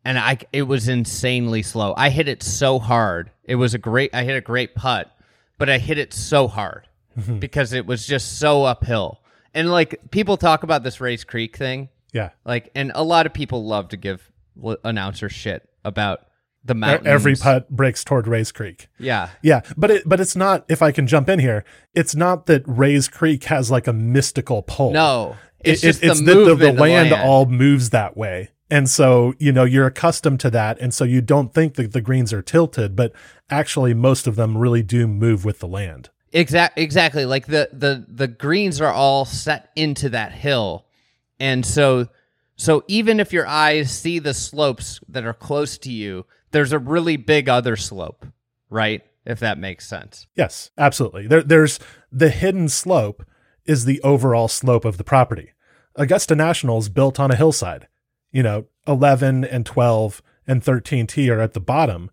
[0.03, 1.93] And I it was insanely slow.
[1.95, 3.31] I hit it so hard.
[3.43, 5.11] It was a great I hit a great putt,
[5.61, 7.37] but I hit it so hard mm-hmm.
[7.37, 9.21] because it was just so uphill.
[9.53, 12.29] And like people talk about this Rae's Creek thing, Yeah.
[12.43, 14.31] like and a lot of people love to give
[14.63, 16.25] l- announcers shit about
[16.65, 17.07] the mountains.
[17.07, 18.87] Every putt breaks toward Rae's Creek.
[18.97, 19.29] Yeah.
[19.43, 20.65] Yeah, but it but it's not.
[20.67, 24.63] If I can jump in here, it's not that Rae's Creek has like a mystical
[24.63, 24.91] pull.
[24.91, 25.35] No.
[25.59, 27.23] It's It- just it's the that the, movement the the land, land.
[27.23, 31.21] all moves that way, and so you know you're accustomed to that, and so you
[31.21, 33.11] don't think that the greens are tilted, but
[33.49, 36.09] actually most of them really do move with the land.
[36.33, 36.81] Exactly.
[36.81, 37.25] exactly.
[37.25, 40.85] Like the the the greens are all set into that hill.
[41.39, 42.07] And so
[42.55, 46.79] so even if your eyes see the slopes that are close to you, there's a
[46.79, 48.25] really big other slope,
[48.69, 49.03] right?
[49.25, 50.27] If that makes sense.
[50.35, 51.27] Yes, absolutely.
[51.27, 51.79] There, there's
[52.11, 53.23] the hidden slope
[53.65, 55.51] is the overall slope of the property.
[55.95, 57.87] Augusta National is built on a hillside.
[58.31, 62.09] You know, 11 and 12 and 13T are at the bottom,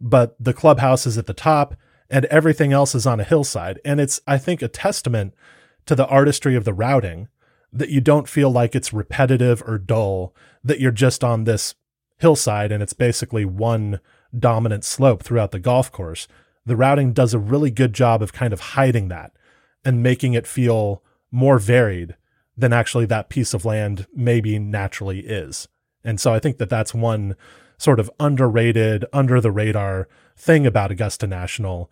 [0.00, 1.74] but the clubhouse is at the top
[2.10, 3.80] and everything else is on a hillside.
[3.84, 5.34] And it's, I think, a testament
[5.86, 7.28] to the artistry of the routing
[7.72, 11.74] that you don't feel like it's repetitive or dull, that you're just on this
[12.18, 14.00] hillside and it's basically one
[14.36, 16.26] dominant slope throughout the golf course.
[16.64, 19.32] The routing does a really good job of kind of hiding that
[19.84, 22.16] and making it feel more varied
[22.58, 25.68] than actually that piece of land maybe naturally is.
[26.04, 27.36] And so I think that that's one
[27.78, 31.90] sort of underrated, under the radar thing about Augusta National.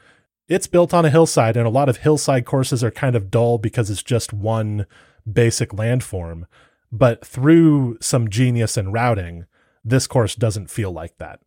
[0.48, 3.58] It's built on a hillside, and a lot of hillside courses are kind of dull
[3.58, 4.86] because it's just one
[5.30, 6.44] basic landform.
[6.90, 9.46] But through some genius and routing,
[9.84, 11.40] this course doesn't feel like that.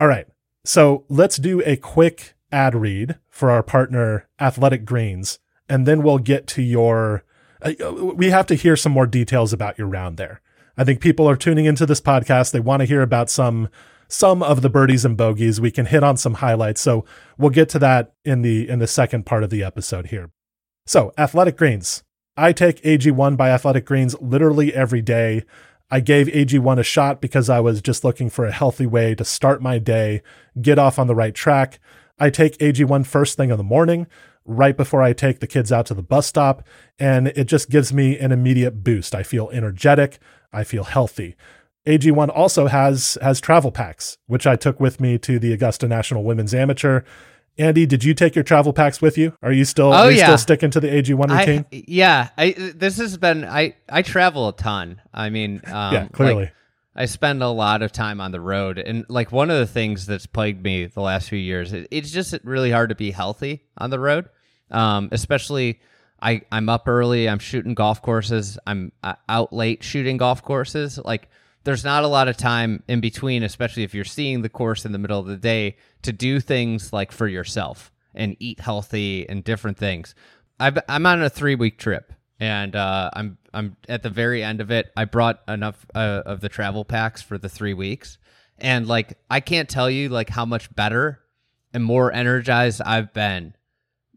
[0.00, 0.26] All right.
[0.64, 6.18] So let's do a quick ad read for our partner, Athletic Greens, and then we'll
[6.18, 7.22] get to your.
[7.64, 10.40] Uh, we have to hear some more details about your round there.
[10.76, 12.52] I think people are tuning into this podcast.
[12.52, 13.68] They want to hear about some
[14.06, 15.60] some of the birdies and bogeys.
[15.60, 16.80] We can hit on some highlights.
[16.80, 17.04] So
[17.38, 20.30] we'll get to that in the in the second part of the episode here.
[20.86, 22.04] So, Athletic Greens,
[22.36, 25.44] I take AG1 by Athletic Greens literally every day.
[25.90, 29.24] I gave AG1 a shot because I was just looking for a healthy way to
[29.24, 30.22] start my day,
[30.60, 31.78] get off on the right track.
[32.18, 34.06] I take AG1 first thing in the morning,
[34.44, 36.62] right before I take the kids out to the bus stop,
[36.98, 39.14] and it just gives me an immediate boost.
[39.14, 40.18] I feel energetic,
[40.52, 41.34] I feel healthy.
[41.86, 46.24] AG1 also has has travel packs, which I took with me to the Augusta National
[46.24, 47.02] Women's Amateur.
[47.56, 49.32] Andy, did you take your travel packs with you?
[49.40, 50.24] Are you still, Oh, are you yeah.
[50.24, 51.64] still sticking to the AG1 routine?
[51.72, 55.00] I, yeah, I this has been I I travel a ton.
[55.12, 56.44] I mean, um, yeah, clearly.
[56.44, 56.52] like,
[56.96, 60.06] I spend a lot of time on the road, and like one of the things
[60.06, 63.64] that's plagued me the last few years, it, it's just really hard to be healthy
[63.76, 64.28] on the road.
[64.70, 65.80] Um, especially,
[66.22, 70.98] I I'm up early, I'm shooting golf courses, I'm uh, out late shooting golf courses.
[71.04, 71.28] Like,
[71.64, 74.92] there's not a lot of time in between, especially if you're seeing the course in
[74.92, 79.42] the middle of the day, to do things like for yourself and eat healthy and
[79.42, 80.14] different things.
[80.60, 84.60] I've, I'm on a three week trip, and uh, I'm I'm at the very end
[84.60, 84.92] of it.
[84.96, 88.18] I brought enough uh, of the travel packs for the three weeks,
[88.58, 91.20] and like I can't tell you like how much better
[91.72, 93.54] and more energized I've been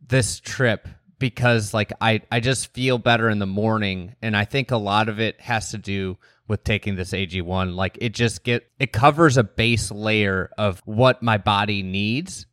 [0.05, 0.87] this trip
[1.19, 5.09] because like I I just feel better in the morning, and I think a lot
[5.09, 7.75] of it has to do with taking this AG1.
[7.75, 12.45] Like it just get it covers a base layer of what my body needs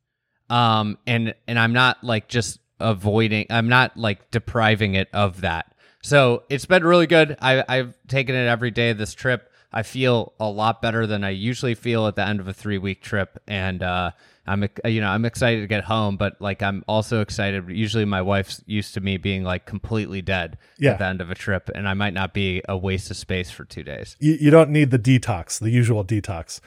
[0.50, 5.73] um and and i'm not like just avoiding i'm not like depriving it of that
[6.04, 7.36] so it's been really good.
[7.40, 9.50] I i've taken it every day of this trip.
[9.72, 12.78] I feel a lot better than i usually feel at the end of a three
[12.78, 13.42] week trip.
[13.48, 14.10] And uh
[14.46, 17.68] i'm you know i'm excited to get home but like i'm also excited.
[17.70, 20.92] Usually my wife's used to me being like completely dead Yeah.
[20.92, 23.50] at the end of a trip and i might not be a waste of space
[23.50, 24.16] for two days.
[24.20, 26.60] You, you don't need the detox, the usual detox.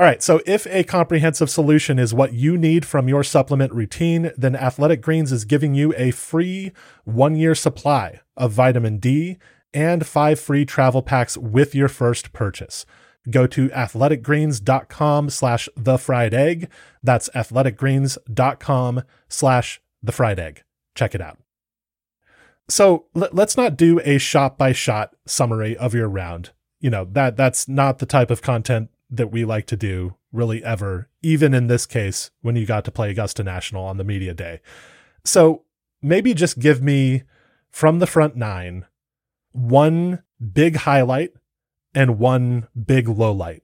[0.00, 4.32] All right, so if a comprehensive solution is what you need from your supplement routine,
[4.34, 6.72] then Athletic Greens is giving you a free
[7.04, 9.36] one year supply of vitamin D
[9.74, 12.86] and five free travel packs with your first purchase.
[13.30, 16.70] Go to athleticgreens.com slash the fried egg.
[17.02, 20.62] That's athleticgreens.com slash the fried egg.
[20.94, 21.36] Check it out.
[22.70, 26.52] So let, let's not do a shot by shot summary of your round.
[26.78, 30.62] You know, that that's not the type of content that we like to do really
[30.62, 34.32] ever, even in this case when you got to play Augusta National on the media
[34.34, 34.60] day.
[35.24, 35.64] So
[36.00, 37.24] maybe just give me
[37.70, 38.86] from the front nine
[39.52, 41.32] one big highlight
[41.94, 43.62] and one big low light.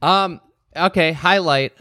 [0.00, 0.40] Um.
[0.76, 1.10] Okay.
[1.12, 1.72] Highlight.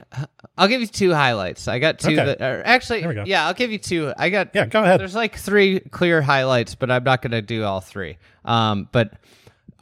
[0.57, 1.67] I'll give you two highlights.
[1.67, 2.25] I got two Okay.
[2.25, 3.01] that are actually.
[3.01, 3.23] There we go.
[3.27, 4.12] Yeah, I'll give you two.
[4.17, 4.55] I got.
[4.55, 4.99] Yeah, go ahead.
[4.99, 8.17] There's like three clear highlights, but I'm not gonna do all three.
[8.43, 8.89] Um.
[8.91, 9.13] But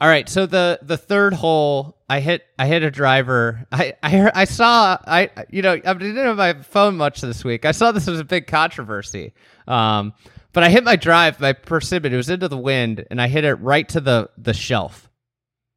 [0.00, 0.28] all right.
[0.28, 3.66] So the the third hole, I hit I hit a driver.
[3.72, 7.64] I I I saw I you know I didn't have my phone much this week.
[7.64, 9.32] I saw this was a big controversy.
[9.66, 10.14] Um.
[10.52, 12.14] But I hit my drive by persimmon.
[12.14, 15.10] It was into the wind, and I hit it right to the the shelf.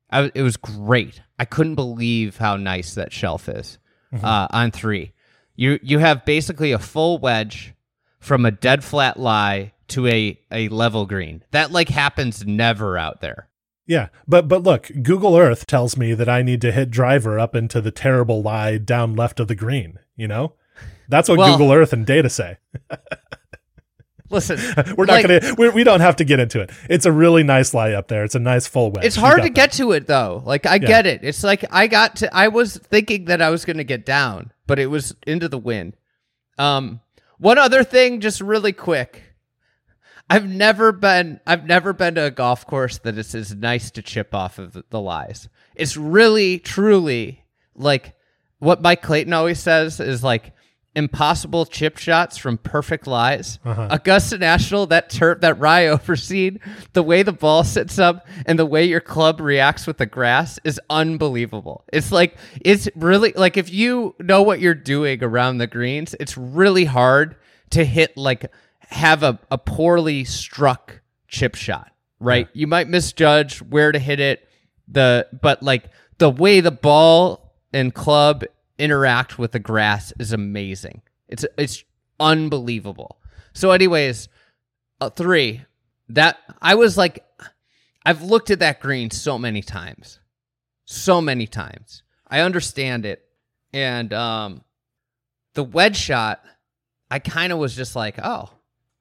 [0.09, 1.21] I, it was great.
[1.37, 3.77] I couldn't believe how nice that shelf is
[4.23, 5.11] uh, on three.
[5.55, 7.73] You you have basically a full wedge
[8.21, 11.43] from a dead flat lie to a a level green.
[11.51, 13.48] That like happens never out there.
[13.89, 17.55] Yeah, but but look, Google Earth tells me that I need to hit driver up
[17.55, 19.97] into the terrible lie down left of the green.
[20.15, 20.53] You know,
[21.07, 22.57] that's what Well- Google Earth and data say.
[24.29, 24.59] Listen,
[24.95, 25.55] We're not like, gonna.
[25.57, 26.69] We're, we don't have to get into it.
[26.87, 28.23] It's a really nice lie up there.
[28.23, 29.03] It's a nice full wedge.
[29.05, 29.55] It's hard to that.
[29.55, 30.43] get to it though.
[30.45, 31.21] Like I get it.
[31.23, 34.51] It's like I got to I was thinking that I was going to get down,
[34.67, 35.95] but it was into the wind.
[36.59, 37.01] Um
[37.39, 39.28] one other thing just really quick.
[40.29, 44.01] I've never been I've never been to a golf course that is as nice to
[44.01, 45.49] chip off of the, lies.
[45.75, 47.43] It's really truly
[47.75, 48.13] like
[48.59, 50.53] what Mike Clayton always says is like
[50.95, 53.57] impossible chip shots from perfect lies.
[53.63, 53.87] Uh-huh.
[53.89, 56.59] Augusta National, that turf, that rye overseed,
[56.93, 60.59] the way the ball sits up and the way your club reacts with the grass
[60.63, 61.85] is unbelievable.
[61.91, 66.37] It's like it's really like if you know what you're doing around the greens, it's
[66.37, 67.35] really hard
[67.71, 68.51] to hit like
[68.89, 71.91] have a, a poorly struck chip shot.
[72.19, 72.49] Right?
[72.53, 74.47] You might misjudge where to hit it.
[74.87, 75.85] The but like
[76.17, 78.43] the way the ball and club
[78.77, 81.01] interact with the grass is amazing.
[81.27, 81.83] It's it's
[82.19, 83.19] unbelievable.
[83.53, 84.29] So, anyways,
[85.01, 85.61] uh, three
[86.09, 87.23] that I was like,
[88.05, 90.19] I've looked at that green so many times,
[90.85, 92.03] so many times.
[92.27, 93.23] I understand it,
[93.73, 94.63] and um,
[95.53, 96.43] the wedge shot,
[97.09, 98.49] I kind of was just like, oh,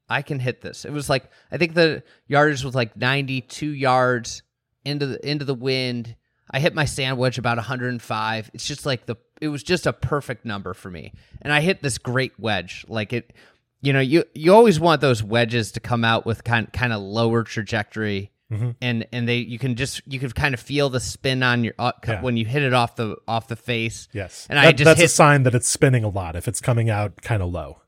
[0.09, 0.85] I can hit this.
[0.85, 4.43] It was like I think the yardage was like 92 yards
[4.85, 6.17] into the into the wind.
[6.51, 8.51] I hit my sandwich about 105.
[8.55, 11.13] It's just like the it was just a perfect number for me.
[11.43, 12.85] And I hit this great wedge.
[12.89, 13.33] Like it
[13.81, 17.01] you know, you you always want those wedges to come out with kind kind of
[17.01, 18.75] lower trajectory, Mhm.
[18.81, 21.75] and and they you can just you can kind of feel the spin on your
[21.79, 22.23] uh, Yeah.
[22.23, 24.09] when you hit it off the off the face.
[24.13, 24.47] Yes.
[24.51, 27.21] And I just that's a sign that it's spinning a lot if it's coming out
[27.23, 27.83] kind of low.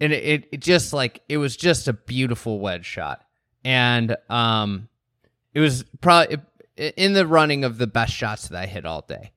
[0.00, 3.22] And it, it, just like it was just a beautiful wedge shot.
[3.64, 4.88] And um
[5.52, 6.38] it was probably
[6.76, 9.32] in the running of the best shots that i hit all day.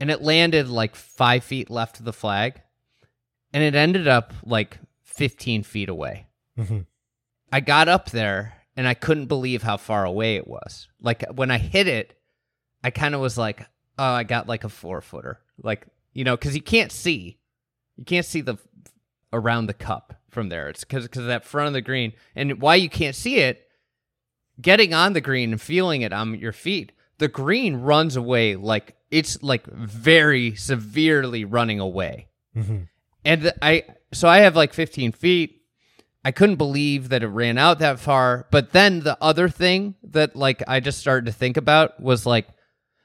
[0.00, 2.60] And it landed like five feet left of the flag.
[3.52, 6.26] And it ended up like 15 feet away.
[6.58, 6.86] Mhm.
[7.52, 10.88] i got up there and i couldn't believe how far away it was.
[11.00, 12.14] Like when i hit it
[12.84, 13.62] i kind of was like
[13.98, 15.40] oh i got like a four footer.
[15.62, 17.38] Like you know because you can't see.
[17.96, 18.58] You can't see the
[19.32, 20.68] around the cup from there.
[20.68, 23.64] It's because because of that front of the green, and why you can't see it.
[24.60, 28.96] Getting on the green and feeling it on your feet, the green runs away like
[29.10, 32.28] it's like very severely running away.
[32.56, 32.88] Mhm.
[33.24, 35.62] And I so I have like 15 feet.
[36.24, 38.48] I couldn't believe that it ran out that far.
[38.50, 42.48] But then the other thing that like I just started to think about was like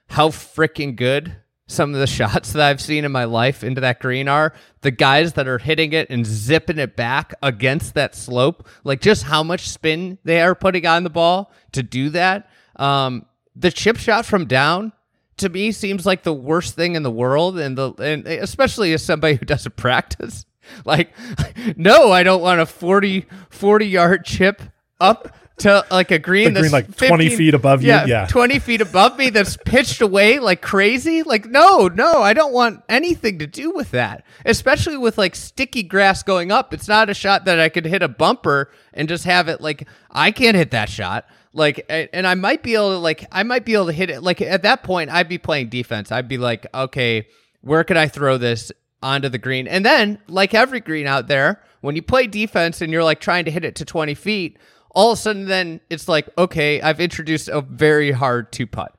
[0.07, 1.35] how freaking good
[1.67, 4.53] some of the shots that I've seen in my life into that green are.
[4.81, 9.23] The guys that are hitting it and zipping it back against that slope, like just
[9.23, 12.49] how much spin they are putting on the ball to do that.
[12.75, 14.93] Um, the chip shot from down
[15.37, 19.03] to me seems like the worst thing in the world, and the and especially as
[19.03, 20.45] somebody who doesn't practice.
[20.85, 21.13] Like,
[21.77, 24.61] no, I don't want a 40, 40 yard chip
[24.99, 27.89] up to like a green The green, like, 20 feet above you?
[27.89, 28.25] Yeah, Yeah.
[28.27, 31.23] 20 feet above me that's pitched away like crazy.
[31.23, 34.23] Like, no, no, I don't want anything to do with that.
[34.45, 36.73] Especially with like sticky grass going up.
[36.73, 39.87] It's not a shot that I could hit a bumper and just have it like,
[40.11, 41.25] I can't hit that shot.
[41.53, 44.23] Like, and I might be able to, like, I might be able to hit it.
[44.23, 46.11] Like, at that point, I'd be playing defense.
[46.11, 47.27] I'd be like, okay,
[47.61, 48.71] where could I throw this
[49.03, 49.67] onto the green?
[49.67, 53.45] And then, like every green out there, when you play defense and you're like trying
[53.45, 54.57] to hit it to 20 feet,
[54.93, 58.95] all of a sudden then it's like, okay, I've introduced a very hard two putt.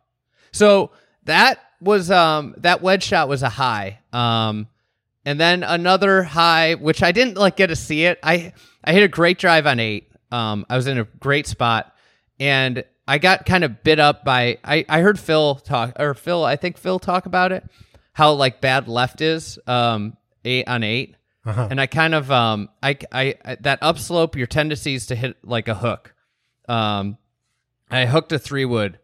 [0.53, 0.91] So
[1.25, 4.01] that was um that wedge shot was a high.
[4.13, 4.69] Um
[5.25, 8.19] and then another high, which I didn't like get to see it.
[8.23, 10.11] I I hit a great drive on eight.
[10.31, 11.95] Um I was in a great spot
[12.41, 16.45] and I got kind of bit up by I, I heard Phil talk or Phil,
[16.45, 17.65] I think Phil talk about it,
[18.13, 21.17] how like bad left is um eight on eight.
[21.47, 21.69] Uh-huh.
[21.71, 25.69] And I kind of um I, I that upslope your tendency is to hit like
[25.69, 26.15] a hook.
[26.69, 27.19] Um
[27.91, 28.99] I hooked a three wood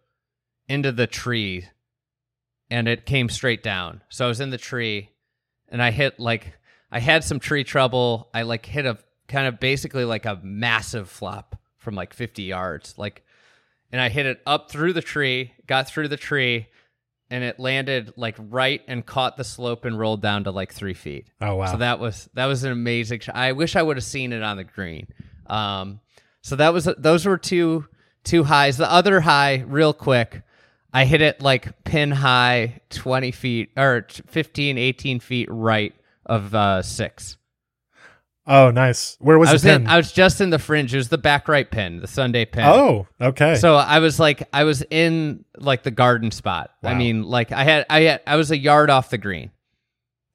[0.68, 1.68] into the tree
[2.70, 4.02] and it came straight down.
[4.08, 5.10] So I was in the tree
[5.68, 6.54] and I hit like
[6.90, 8.30] I had some tree trouble.
[8.32, 12.94] I like hit a kind of basically like a massive flop from like 50 yards.
[12.96, 13.22] Like
[13.92, 16.68] and I hit it up through the tree, got through the tree,
[17.30, 20.94] and it landed like right and caught the slope and rolled down to like three
[20.94, 21.28] feet.
[21.40, 21.66] Oh wow.
[21.66, 23.36] So that was that was an amazing shot.
[23.36, 25.06] I wish I would have seen it on the green.
[25.46, 26.00] Um,
[26.42, 27.86] so that was those were two
[28.24, 28.76] two highs.
[28.76, 30.42] The other high, real quick,
[30.92, 35.94] I hit it like pin high, twenty feet or 15, 18 feet right
[36.26, 37.36] of uh, six.
[38.52, 39.16] Oh, nice.
[39.20, 39.86] Where was, I was the in.
[39.86, 40.92] I was just in the fringe.
[40.92, 42.64] It was the back right pin, the Sunday pin.
[42.64, 43.54] oh, okay.
[43.54, 46.72] So I was like, I was in like the garden spot.
[46.82, 49.52] I mean, like I had, I had, I was a yard off the green.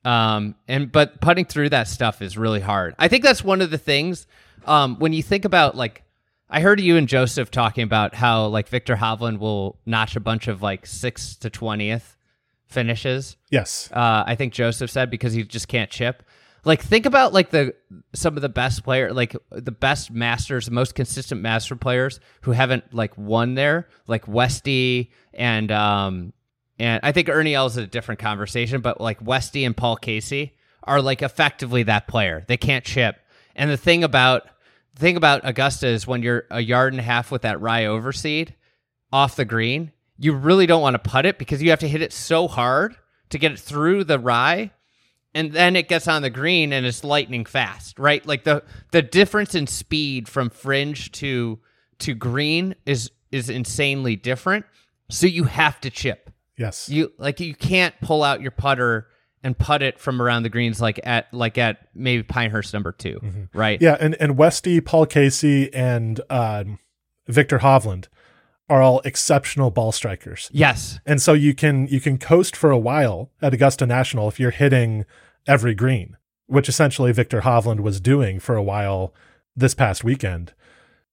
[0.06, 2.96] Um, and but putting through that stuff is really hard.
[2.98, 4.28] I think that's one of the things.
[4.66, 6.04] Um, when you think about like,
[6.50, 10.48] I heard you and Joseph talking about how like Viktor Hovland will notch a bunch
[10.48, 12.16] of like six to twentieth
[12.68, 13.90] finishes yes.
[13.92, 16.24] uh, I think Joseph said because he just can't chip.
[16.66, 17.76] Like think about like the
[18.14, 22.52] some of the best player, like the best masters, the most consistent master players who
[22.52, 26.34] haven't like won there, like Westy and um
[26.80, 30.58] and I think Ernie Els is a different conversation, but like Westy and Paul Casey
[30.84, 32.44] are like effectively that player.
[32.48, 33.18] They can't chip.
[33.56, 34.48] And the thing about
[34.96, 37.86] the thing about Augusta is when you're a yard and a half with that rye
[37.86, 38.56] overseed
[39.14, 42.02] off the green, you really don't want to putt it because you have to hit
[42.02, 42.96] it so hard
[43.30, 44.72] to get it through the rye
[45.36, 48.26] and then it gets on the green and it's lightning fast, right?
[48.26, 51.60] Like the the difference in speed from fringe to
[52.00, 54.66] to green is is insanely different.
[55.10, 56.32] So you have to chip.
[56.58, 56.90] Yes.
[56.90, 59.08] You like you can't pull out your putter
[59.44, 63.50] and putt it from around the greens like at like at maybe Pinehurst number 2,
[63.54, 63.80] right?
[63.80, 66.80] yeah, and and Westy, Paul Casey, and um,
[67.28, 68.08] Viktor Hovland
[68.70, 70.50] are all exceptional ball strikers.
[70.52, 71.00] Yes.
[71.06, 74.52] And so you can you can coast for a while at Augusta National if you're
[74.52, 75.06] hitting
[75.48, 76.18] every green,
[76.48, 79.14] which essentially Viktor Hovland was doing for a while
[79.56, 80.54] this past weekend.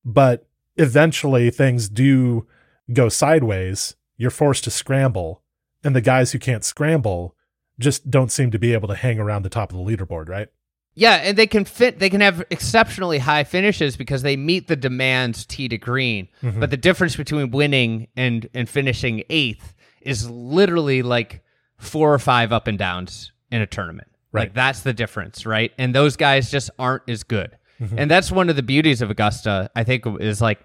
[0.04, 2.46] But eventually things do
[2.92, 3.96] go sideways.
[4.16, 5.42] You're forced to scramble,
[5.84, 7.36] and the guys who can't scramble
[7.78, 10.48] just don't seem to be able to hang around the top of the leaderboard, right?
[10.94, 11.98] Yeah, and they can fit.
[11.98, 16.28] They can have exceptionally high finishes because they meet the demands tee to green.
[16.42, 16.60] Mm-hmm.
[16.60, 21.42] But the difference between winning and and finishing eighth is literally like
[21.78, 24.08] four or five up and downs in a tournament.
[24.32, 24.42] Right.
[24.42, 25.72] Like that's the difference, right?
[25.78, 27.56] And those guys just aren't as good.
[27.80, 27.98] Mm-hmm.
[27.98, 29.70] And that's one of the beauties of Augusta.
[29.76, 30.60] I think is like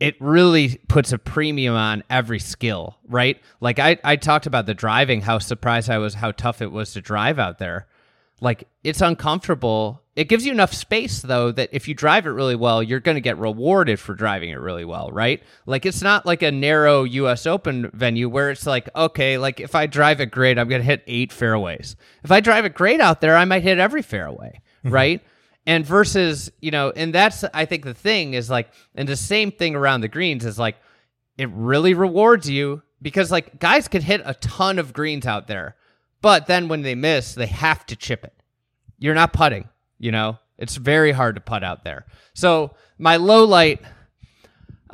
[0.00, 3.40] it really puts a premium on every skill, right?
[3.60, 6.92] Like I, I talked about the driving, how surprised I was how tough it was
[6.92, 7.86] to drive out there.
[8.40, 10.02] Like it's uncomfortable.
[10.16, 13.16] It gives you enough space though that if you drive it really well, you're going
[13.16, 15.42] to get rewarded for driving it really well, right?
[15.66, 19.74] Like it's not like a narrow US Open venue where it's like, okay, like if
[19.74, 21.96] I drive it great, I'm going to hit 8 fairways.
[22.22, 24.94] If I drive it great out there, I might hit every fairway, mm-hmm.
[24.94, 25.20] right?
[25.66, 29.50] And versus, you know, and that's I think the thing is like and the same
[29.50, 30.76] thing around the greens is like
[31.36, 35.74] it really rewards you because like guys could hit a ton of greens out there.
[36.20, 38.32] But then when they miss, they have to chip it.
[38.98, 39.68] You're not putting,
[40.04, 40.38] you know?
[40.58, 42.06] It's very hard to putt out there.
[42.34, 43.80] So my low light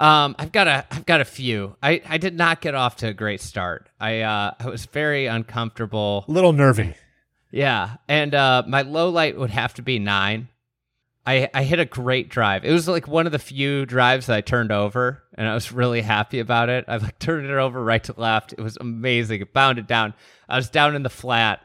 [0.01, 1.77] um, I've got a I've got a few.
[1.83, 3.91] I, I did not get off to a great start.
[4.01, 6.25] I uh, I was very uncomfortable.
[6.27, 6.95] A little nervy.
[7.51, 10.49] Yeah, and uh, my low light would have to be nine.
[11.27, 12.65] I I hit a great drive.
[12.65, 15.71] It was like one of the few drives that I turned over, and I was
[15.71, 16.87] really happy about it.
[16.89, 18.55] I like turned it over right to left.
[18.55, 19.43] It was amazing.
[19.43, 20.15] It bounded down.
[20.49, 21.61] I was down in the flat.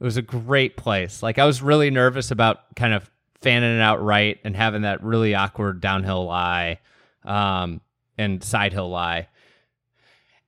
[0.00, 1.22] It was a great place.
[1.22, 5.02] Like I was really nervous about kind of fanning it out right and having that
[5.02, 6.80] really awkward downhill lie,
[7.24, 7.80] um,
[8.16, 9.28] and side hill lie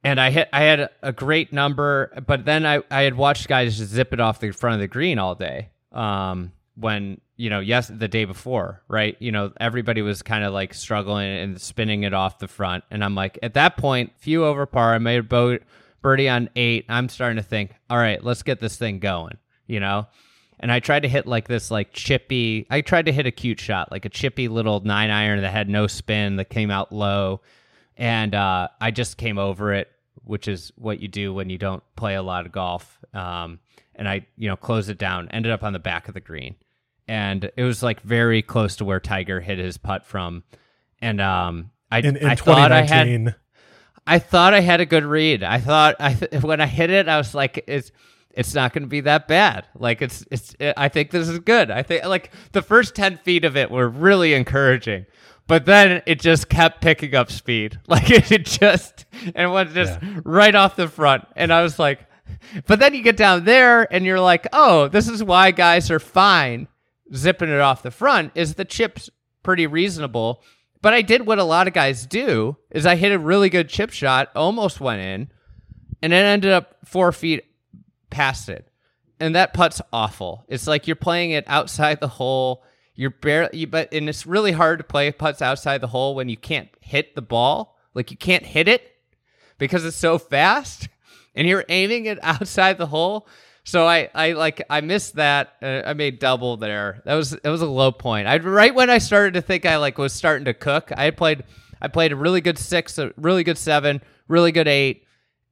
[0.03, 3.79] and I hit I had a great number, but then I, I had watched guys
[3.79, 5.71] just zip it off the front of the green all day.
[5.93, 9.17] Um, when you know, yes, the day before, right?
[9.19, 13.05] You know, everybody was kind of like struggling and spinning it off the front, and
[13.05, 14.95] I'm like, at that point, few over par.
[14.95, 15.63] I made a boat
[16.03, 16.87] birdie on eight.
[16.89, 19.39] I'm starting to think, all right, let's get this thing going.
[19.67, 20.07] You know.
[20.63, 22.67] And I tried to hit like this, like chippy.
[22.69, 25.71] I tried to hit a cute shot, like a chippy little nine iron that had
[25.71, 27.41] no spin that came out low
[28.01, 29.89] and uh, I just came over it,
[30.25, 32.99] which is what you do when you don't play a lot of golf.
[33.13, 33.61] Um,
[33.95, 35.29] and I, you know, closed it down.
[35.29, 36.55] Ended up on the back of the green,
[37.07, 40.45] and it was like very close to where Tiger hit his putt from.
[41.03, 43.35] And um, I, In, in I thought I had, 2019,
[44.11, 45.43] I thought I had a good read.
[45.43, 47.93] I thought I th- when I hit it, I was like, it's
[48.33, 49.67] it's not going to be that bad.
[49.75, 50.55] Like it's it's.
[50.77, 51.71] I think this is good.
[51.71, 55.07] I think like the first ten feet of it were really encouraging,
[55.47, 57.79] but then it just kept picking up speed.
[57.89, 59.05] Like it just
[59.35, 60.21] and went just Yeah.
[60.25, 62.01] right off the front, and I was like,
[62.67, 65.99] but then you get down there and you're like, oh, this is why guys are
[66.01, 66.69] fine
[67.15, 68.31] zipping it off the front.
[68.37, 69.11] Is the chips
[69.43, 70.43] pretty reasonable?
[70.83, 73.69] But I did what a lot of guys do: is I hit a really good
[73.69, 75.31] chip shot, almost went in,
[76.03, 77.45] and it ended up four feet
[78.09, 78.67] past it.
[79.19, 80.45] And that putt's awful.
[80.49, 82.65] It's like you're playing it outside the hole.
[82.95, 86.29] You're barely, you, but and it's really hard to play putts outside the hole when
[86.29, 87.77] you can't hit the ball.
[87.95, 88.91] Like you can't hit it
[89.59, 90.89] because it's so fast,
[91.35, 93.29] and you're aiming it outside the hole.
[93.71, 95.55] So I, I like I missed that.
[95.63, 97.03] Uh, I made double there.
[97.05, 98.27] That was that was a low point.
[98.27, 100.91] I right when I started to think I like was starting to cook.
[100.97, 101.45] I played
[101.81, 105.05] I played a really good six, a really good seven, really good eight,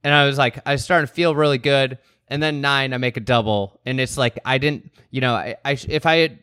[0.03, 1.97] and I was like I was starting to feel really good.
[2.27, 5.55] And then nine, I make a double, and it's like I didn't, you know, I,
[5.63, 6.39] I if I had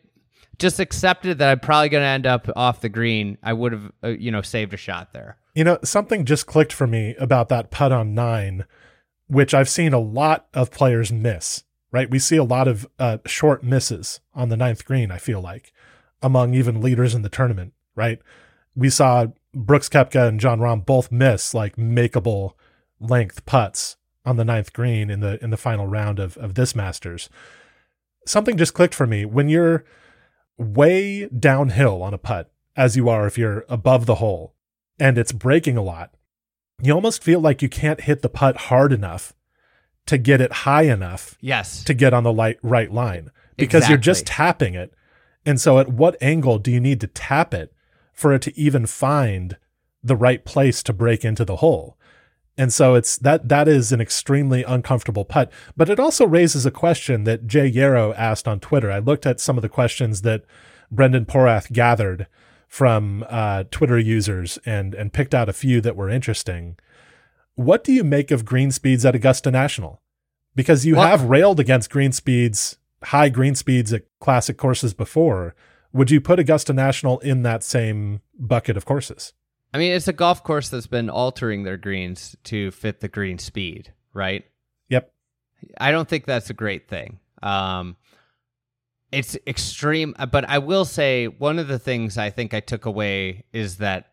[0.57, 3.91] just accepted that I'm probably going to end up off the green, I would have,
[4.03, 5.37] uh, you know, saved a shot there.
[5.53, 8.65] You know, something just clicked for me about that putt on nine,
[9.27, 12.09] which I've seen a lot of players miss, right?
[12.09, 15.73] We see a lot of uh, short misses on the ninth green, I feel like,
[16.21, 18.19] among even leaders in the tournament, right?
[18.75, 22.53] We saw Brooks Koepka and Jon Rahm both miss like makeable
[22.99, 26.75] length putts on the ninth green in the in the final round of, of this
[26.75, 27.29] Masters.
[28.25, 29.25] Something just clicked for me.
[29.25, 29.85] When you're
[30.57, 34.53] way downhill on a putt, as you are if you're above the hole,
[34.99, 36.13] and it's breaking a lot,
[36.81, 39.33] you almost feel like you can't hit the putt hard enough
[40.07, 41.83] to get it high enough Yes.
[41.85, 44.93] to get on the light right line because you're just tapping it.
[45.45, 47.73] And so at what angle do you need to tap it
[48.13, 49.57] for it to even find
[50.03, 51.97] the right place to break into the hole?
[52.57, 55.51] And so it's that that is an extremely uncomfortable putt.
[55.75, 58.91] But it also raises a question that Jay Yarrow asked on Twitter.
[58.91, 60.43] I looked at some of the questions that
[60.91, 62.25] Brendan Porath gathered
[62.67, 66.77] from uh, Twitter users and and picked out a few that were interesting.
[67.57, 69.99] What do you make of green speeds at Augusta National?
[70.55, 75.55] Because you Well- have railed against green speeds, high green speeds at classic courses before.
[75.91, 79.33] Would you put Augusta National in that same bucket of courses?
[79.73, 83.39] I mean, it's a golf course that's been altering their greens to fit the green
[83.39, 84.45] speed, right?
[84.89, 85.11] Yep.
[85.79, 87.19] I don't think that's a great thing.
[87.41, 87.97] Um,
[89.11, 90.13] it's extreme.
[90.31, 94.11] But I will say one of the things I think I took away is that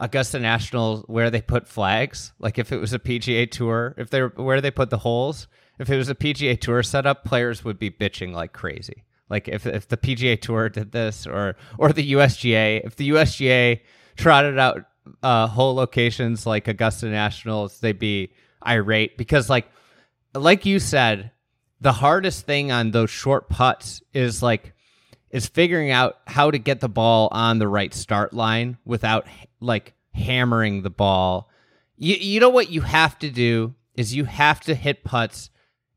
[0.00, 4.22] Augusta National, where they put flags, like if it was a PGA Tour, if they
[4.22, 5.46] were where they put the holes,
[5.78, 9.04] if it was a PGA Tour setup, players would be bitching like crazy.
[9.28, 13.80] Like if if the PGA Tour did this, or or the USGA, if the USGA
[14.16, 14.86] trotted out
[15.22, 18.32] uh, hole locations like Augusta Nationals, they'd be
[18.66, 19.70] irate because like
[20.34, 21.30] like you said,
[21.80, 24.74] the hardest thing on those short putts is like
[25.30, 29.26] is figuring out how to get the ball on the right start line without
[29.60, 31.48] like hammering the ball.
[31.96, 35.50] You you know what you have to do is you have to hit putts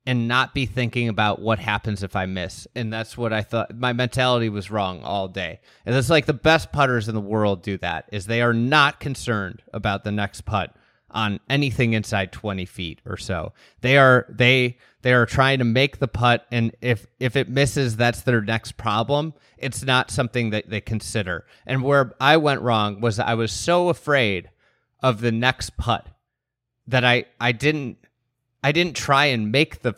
[0.06, 2.68] and not be thinking about what happens if I miss.
[2.76, 5.62] And that's what I thought my mentality was wrong all day.
[5.86, 9.00] And it's like the best putters in the world do that is they are not
[9.00, 10.76] concerned about the next putt
[11.10, 13.54] on anything inside 20 feet or so.
[13.82, 17.98] They are they they are trying to make the putt and if if it misses
[17.98, 19.34] that's their next problem.
[19.58, 21.46] It's not something that they consider.
[21.66, 24.50] And where I went wrong was I was so afraid
[25.02, 26.08] of the next putt
[26.88, 27.98] that I I didn't
[28.64, 29.94] I didn't try and make the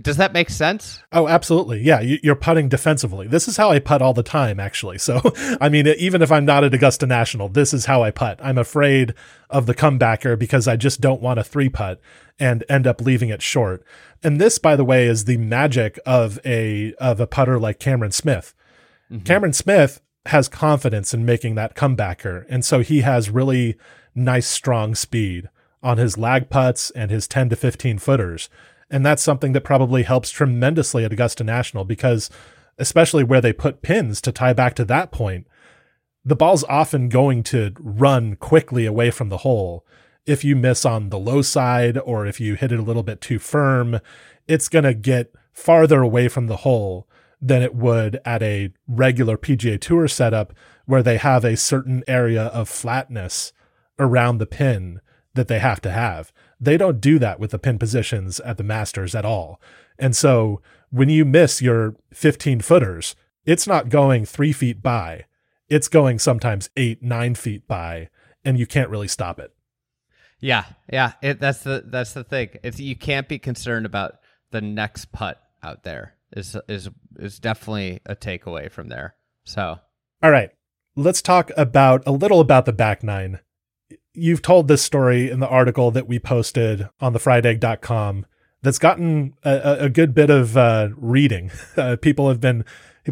[0.00, 1.02] does that make sense?
[1.12, 1.82] Oh, absolutely.
[1.82, 3.26] Yeah, you- you're putting defensively.
[3.26, 4.98] This is how I putt all the time, actually.
[4.98, 5.20] So,
[5.60, 8.40] I mean, even if I'm not at Augusta National, this is how I putt.
[8.42, 9.14] I'm afraid
[9.50, 12.00] of the comebacker because I just don't want a three putt
[12.38, 13.84] and end up leaving it short.
[14.22, 18.12] And this, by the way, is the magic of a of a putter like Cameron
[18.12, 18.54] Smith.
[19.10, 19.24] Mm-hmm.
[19.24, 23.76] Cameron Smith has confidence in making that comebacker, and so he has really
[24.14, 25.48] nice, strong speed
[25.82, 28.48] on his lag putts and his 10 to 15 footers.
[28.92, 32.28] And that's something that probably helps tremendously at Augusta National because,
[32.78, 35.46] especially where they put pins to tie back to that point,
[36.24, 39.86] the ball's often going to run quickly away from the hole.
[40.26, 43.22] If you miss on the low side or if you hit it a little bit
[43.22, 43.98] too firm,
[44.46, 47.08] it's going to get farther away from the hole
[47.40, 50.52] than it would at a regular PGA Tour setup
[50.84, 53.54] where they have a certain area of flatness
[53.98, 55.00] around the pin
[55.34, 56.30] that they have to have.
[56.62, 59.60] They don't do that with the pin positions at the Masters at all.
[59.98, 65.24] And so when you miss your 15 footers, it's not going three feet by,
[65.68, 68.10] it's going sometimes eight, nine feet by,
[68.44, 69.52] and you can't really stop it.
[70.38, 71.14] Yeah, yeah.
[71.20, 72.50] It, that's the that's the thing.
[72.62, 74.18] It's you can't be concerned about
[74.52, 76.14] the next putt out there.
[76.36, 76.88] Is is
[77.18, 79.16] is definitely a takeaway from there.
[79.44, 79.78] So
[80.22, 80.50] All right,
[80.94, 83.40] let's talk about a little about the back nine.
[84.14, 88.26] You've told this story in the article that we posted on the friedegg.com
[88.62, 91.50] that's gotten a, a- good bit of uh, reading.
[91.76, 92.64] Uh, people have been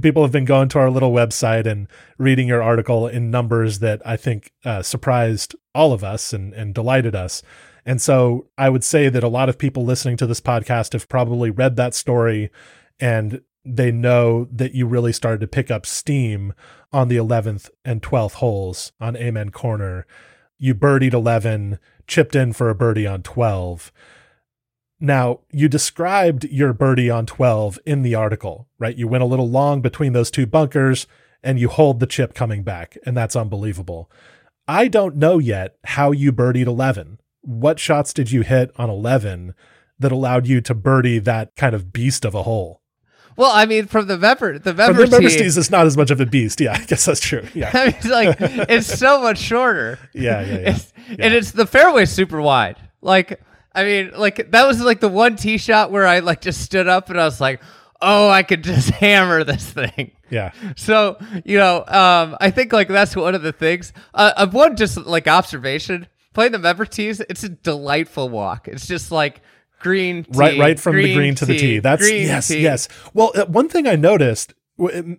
[0.03, 1.89] people have been going to our little website and
[2.19, 6.75] reading your article in numbers that I think uh, surprised all of us and, and
[6.75, 7.43] delighted us.
[7.87, 11.09] And so I would say that a lot of people listening to this podcast have
[11.09, 12.51] probably read that story
[13.01, 16.53] and they know that you really started to pick up steam
[16.93, 20.07] on the 11th and 12th holes on Amen Corner.
[20.63, 23.91] You birdied 11, chipped in for a birdie on 12.
[25.01, 28.95] Now, you described your birdie on 12 in the article, right?
[28.95, 31.07] You went a little long between those two bunkers
[31.43, 34.11] and you hold the chip coming back, and that's unbelievable.
[34.69, 37.21] I don't know yet how you birdied 11.
[37.41, 39.55] What shots did you hit on 11
[39.99, 42.80] that allowed you to birdie that kind of beast of a hole?
[43.41, 45.97] Well, I mean, from the member the From member the member tees, it's not as
[45.97, 46.61] much of a beast.
[46.61, 47.43] Yeah, I guess that's true.
[47.55, 49.99] Yeah, I mean, it's like it's so much shorter.
[50.13, 50.47] yeah, yeah.
[50.47, 50.71] yeah.
[50.75, 52.77] It's, And it's the fairway's super wide.
[53.01, 53.41] Like,
[53.75, 56.87] I mean, like that was like the one tee shot where I like just stood
[56.87, 57.63] up and I was like,
[58.03, 60.13] oh, I could just hammer this thing.
[60.29, 60.53] yeah.
[60.77, 61.17] So,
[61.47, 63.95] you know, um, I think like that's one of the things.
[64.13, 68.69] Uh, of one just like observation, playing the member tees, it's a delightful walk.
[68.69, 69.41] It's just like
[69.81, 72.61] green tee, right right from the green to the tee that's green yes tee.
[72.61, 72.89] yes.
[73.15, 74.55] Well uh, one thing i noticed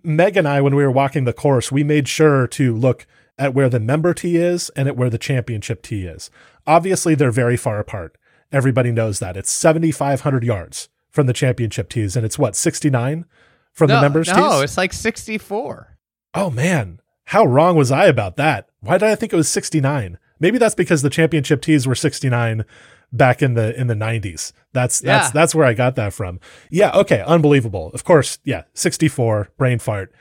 [0.02, 3.06] meg and i when we were walking the course we made sure to look
[3.38, 6.30] at where the member tee is and at where the championship tee is.
[6.66, 8.16] Obviously they're very far apart.
[8.52, 9.36] Everybody knows that.
[9.38, 13.24] It's 7500 yards from the championship tees and it's what 69
[13.72, 14.62] from No, the members no, tees?
[14.62, 15.96] it's like 64.
[16.34, 17.00] oh man.
[17.26, 18.68] How wrong was i about that?
[18.80, 22.64] Why did i think it was 69 maybe that's because the championship tees were 69
[23.12, 25.30] back in the in the 90s that's that's Yeah.
[25.32, 26.40] that's where i got that from
[26.70, 30.14] yeah okay unbelievable of course yeah 64 brain fart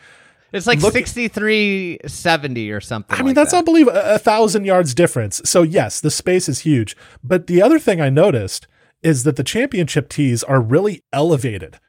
[0.52, 3.16] It's like Look- 63 70 or something.
[3.16, 3.60] i mean like that's that.
[3.60, 7.80] unbelievable a, a thousand yards difference so yes the space is huge but the other
[7.80, 8.68] thing i noticed
[9.02, 11.80] is that the championship tees are really elevated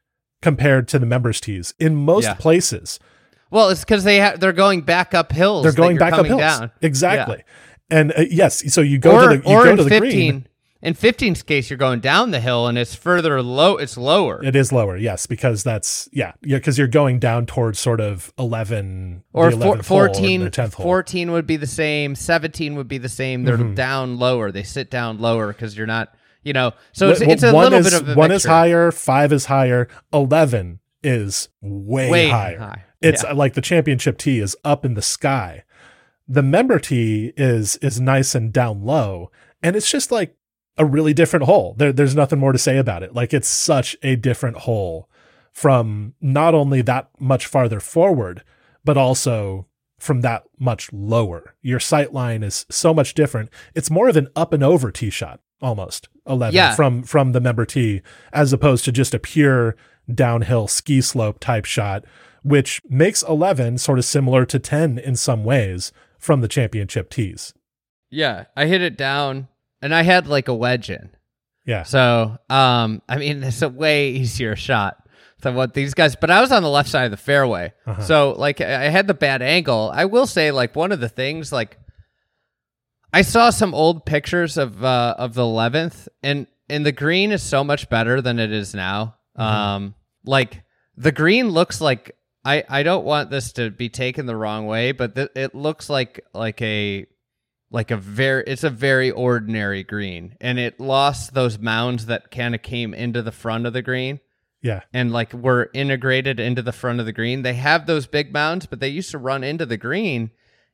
[0.41, 2.35] compared to the members tees in most Yeah.
[2.35, 2.99] places
[3.51, 5.65] Well, it's because they ha- they're going back up hills.
[5.65, 6.71] they're going back up hills Down.
[6.81, 7.43] exactly
[7.91, 10.01] and uh, yes so you go or to the you or go to the 15,
[10.31, 10.47] green
[10.83, 13.77] In 15's case, you're going down the hill and it's further low.
[13.77, 14.43] It's lower.
[14.45, 18.33] It is lower, yes, because that's yeah, yeah, because you're going down towards sort of
[18.37, 20.85] eleven or the four, 11th hole or 14, the tenth hole.
[20.85, 22.17] 14 would be the same.
[22.17, 23.45] 17 would be the same.
[23.45, 23.75] They're Mm-hmm.
[23.75, 24.51] down lower.
[24.51, 26.73] They sit down lower because you're not, you know.
[26.93, 29.45] So it's, Wh- it's a little is, bit of a one is higher, five is
[29.45, 32.59] higher, eleven is way, Way higher.
[32.59, 32.85] high.
[33.01, 33.33] It's Yeah.
[33.35, 35.63] like the championship tee is up in the sky.
[36.27, 39.31] The member tee is is nice and down low,
[39.63, 40.35] and it's just like
[40.83, 41.75] a really different hole.
[41.79, 43.15] There, there's nothing more to say about it.
[43.15, 45.09] Like it's such a different hole
[45.53, 48.43] from not only that much farther forward,
[48.85, 49.67] but also
[49.99, 51.55] from that much lower.
[51.63, 53.51] Your sight line is so much different.
[53.75, 56.75] It's more of an up and over tee shot almost 11 Yeah.
[56.75, 58.03] from from the member tee
[58.33, 59.77] as opposed to just a pure
[60.13, 62.05] downhill ski slope type shot
[62.43, 67.55] which makes 11 sort of similar to 10 in some ways from the championship tees.
[68.11, 69.47] Yeah, I hit it down
[69.83, 71.11] and I had like a wedge in.
[71.67, 71.83] Yeah.
[71.83, 74.97] So, um, I mean, it's a way easier shot
[75.43, 76.17] than what these guys.
[76.17, 78.03] But I was on the left side of the fairway, Uh-huh.
[78.03, 79.91] so like I had the bad angle.
[79.95, 81.79] I will say, like one of the things, like
[83.13, 87.43] I saw some old pictures of uh, of the eleventh, and and the green is
[87.43, 89.17] so much better than it is now.
[89.37, 90.63] Um, like
[90.97, 92.17] the green looks like.
[92.45, 95.89] I, I don't want this to be taken the wrong way, but th- it looks
[95.89, 97.07] like like a
[97.73, 100.37] like a very it's a very ordinary green.
[100.41, 104.21] And it lost those mounds that kind of came into the front of the green.
[104.65, 104.83] Yeah.
[104.93, 107.43] and like were integrated into the front of the green.
[107.43, 110.31] They have those big mounds but they used to run into the green.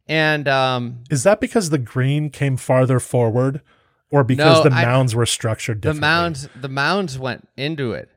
[0.06, 3.62] And um Is that because the green came farther forward
[4.10, 6.00] or because No, the I- mounds were structured differently?
[6.00, 8.10] the mounds the mounds went into it.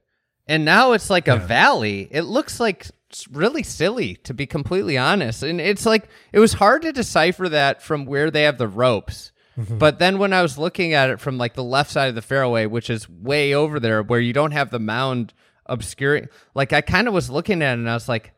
[0.47, 2.09] And now it's like a valley.
[2.11, 2.87] It looks like
[3.31, 7.81] really silly to be completely honest and it's like it was hard to decipher that
[7.81, 9.31] from where they have the ropes
[9.69, 12.21] but then when i was looking at it from like the left side of the
[12.21, 15.33] fairway which is way over there where you don't have the mound
[15.65, 18.33] obscuring like i kind of was looking at it and i was like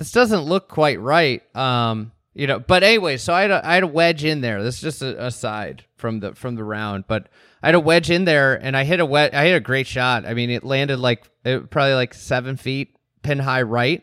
[0.00, 1.42] this doesn't look quite right.
[1.54, 4.62] Um, you know, but anyway, so I had a, I had a wedge in there.
[4.62, 7.28] This is just a aside from the from the round, but
[7.62, 9.34] I had a wedge in there and I hit a wet.
[9.34, 10.24] I hit a great shot.
[10.24, 14.02] I mean, it landed like it, probably like seven feet pin high right.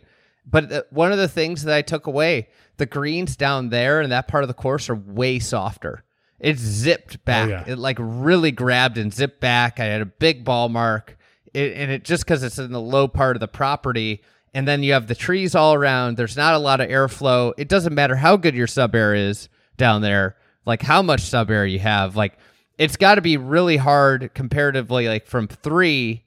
[0.50, 4.12] But uh, one of the things that I took away, the greens down there and
[4.12, 6.04] that part of the course are way softer.
[6.40, 7.50] It zipped oh, back.
[7.50, 7.64] yeah.
[7.68, 9.80] It like really grabbed and zipped back.
[9.80, 11.18] I had a big ball mark,
[11.54, 14.24] it, and it just because it's in the low part of the property,
[14.54, 16.16] and then you have the trees all around.
[16.16, 17.54] There's not a lot of airflow.
[17.58, 21.80] It doesn't matter how good your SubAir is down there, like how much SubAir you
[21.80, 22.16] have.
[22.16, 22.38] Like
[22.78, 26.24] it's got to be really hard comparatively, like from three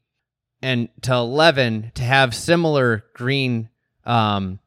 [0.60, 3.69] and to eleven to have similar green
[4.10, 4.58] um,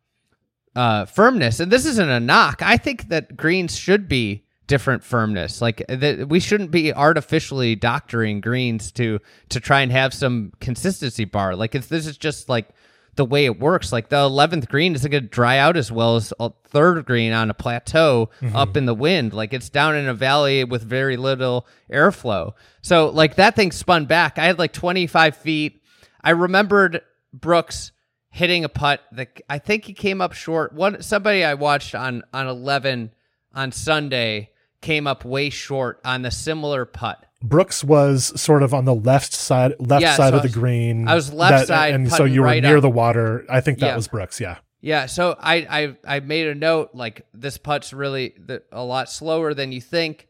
[0.76, 1.60] uh, firmness.
[1.60, 2.62] And this isn't a knock.
[2.62, 5.62] I think that greens should be different firmness.
[5.62, 9.20] Like that, we shouldn't be artificially doctoring greens to
[9.50, 11.56] to try and have some consistency bar.
[11.56, 12.70] Like if this is just like
[13.16, 13.91] the way it works.
[13.91, 17.32] Like the eleventh green isn't going to dry out as well as a third green
[17.32, 19.34] on a plateau up in the wind.
[19.34, 22.54] Like it's down in a valley with very little airflow.
[22.82, 24.39] So like that thing spun back.
[24.39, 25.82] I had like twenty five feet.
[26.24, 27.02] I remembered
[27.34, 27.91] Brooks
[28.36, 30.74] hitting a putt that I think he came up short.
[30.74, 33.12] One somebody I watched on on eleven
[33.54, 34.50] on Sunday
[34.82, 37.24] came up way short on the similar putt.
[37.44, 41.08] Brooks was sort of on the left side left Yeah, side so of the green.
[41.08, 42.82] I was left side and so you were right near up.
[42.82, 43.46] the water.
[43.50, 43.96] I think that Yeah.
[43.96, 44.58] was Brooks, yeah.
[44.82, 49.10] Yeah, so I I I made a note like this putt's really the, a lot
[49.10, 50.28] slower than you think,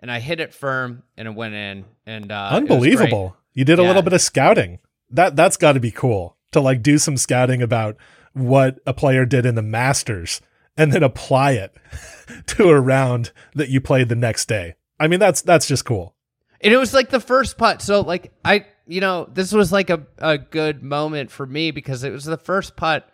[0.00, 2.56] and I hit it firm and it went in and uh, was.
[2.58, 3.36] Unbelievable.
[3.54, 3.88] You did a Yeah.
[3.88, 4.78] little bit of scouting.
[5.10, 7.96] That that's got to be cool to like do some scouting about
[8.32, 10.40] what a player did in the Masters
[10.76, 11.74] and then apply it
[12.46, 14.74] to a round that you played the next day.
[15.00, 16.14] I mean, that's that's just cool.
[16.60, 17.82] And it was like the first putt.
[17.82, 22.04] So like I you know, this was like a, a good moment for me because
[22.04, 23.08] it was the first putt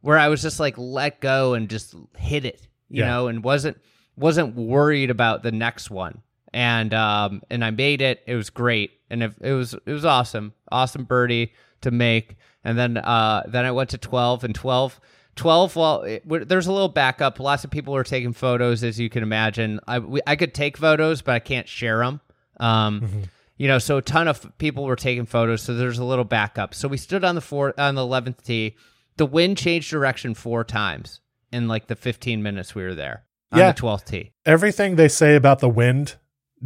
[0.00, 3.08] where I was just like let go and just hit it, you Yeah.
[3.08, 3.78] know, and wasn't
[4.16, 6.22] wasn't worried about the next one.
[6.52, 8.22] And um and I made it.
[8.26, 8.90] It was great.
[9.10, 10.52] And it, it was it was awesome.
[10.70, 11.52] Awesome birdie
[11.82, 12.36] to make.
[12.64, 15.00] And then uh then I went to 12 and 12
[15.34, 17.40] 12 well it, there's a little backup.
[17.40, 19.80] Lots of people were taking photos as you can imagine.
[19.88, 22.20] I we, i could take photos but i can't share them
[22.60, 23.22] um
[23.56, 26.74] you know so a ton of people were taking photos so there's a little backup.
[26.74, 28.76] So we stood on the four on the 11th tee.
[29.16, 31.20] The wind changed direction four times
[31.52, 33.72] in like the 15 minutes we were there on Yeah.
[33.72, 34.32] the 12th tee.
[34.46, 36.16] Everything they say about the wind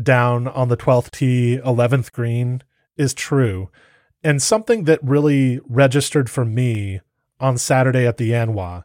[0.01, 2.63] down on the 12th tee, 11th green
[2.97, 3.69] is true.
[4.27, 7.01] And something that really registered for me
[7.39, 8.83] on Saturday at the ANWA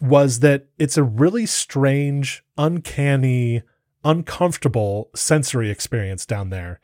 [0.00, 3.62] was that it's a really strange, uncanny,
[4.02, 6.80] uncomfortable sensory experience down there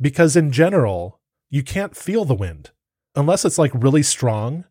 [0.00, 1.18] because in general,
[1.50, 2.70] you can't feel the wind
[3.16, 4.64] unless it's like really strong.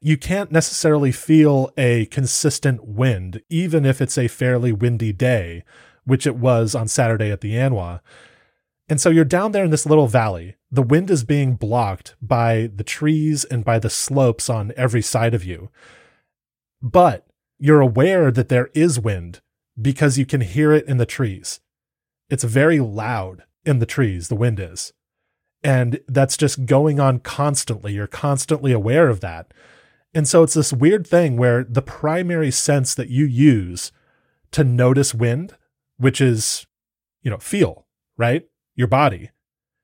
[0.00, 5.62] You can't necessarily feel a consistent wind, even if it's a fairly windy day,
[6.06, 8.00] which it was on Saturday at the ANWA.
[8.88, 10.54] And so you're down there in this little valley.
[10.70, 15.34] The wind is being blocked by the trees and by the slopes on every side
[15.34, 15.70] of you.
[16.82, 17.26] But
[17.58, 19.40] you're aware that there is wind
[19.80, 21.60] because you can hear it in the trees.
[22.28, 24.92] It's very loud in the trees, the wind is.
[25.62, 27.94] And that's just going on constantly.
[27.94, 29.52] You're constantly aware of that.
[30.14, 33.90] And so it's this weird thing where the primary sense that you use
[34.52, 35.56] to notice wind,
[35.96, 36.66] which is,
[37.22, 38.46] you know, feel, right?
[38.74, 39.30] Your body.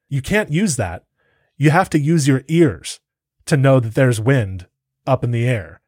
[0.08, 1.04] You can't use that.
[1.56, 3.00] You have to use your ears
[3.46, 4.66] to know that there's wind
[5.06, 5.80] up in the air.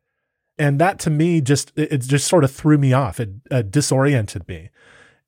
[0.59, 3.21] And that to me just, it just sort of threw me off.
[3.21, 4.71] It uh, disoriented me.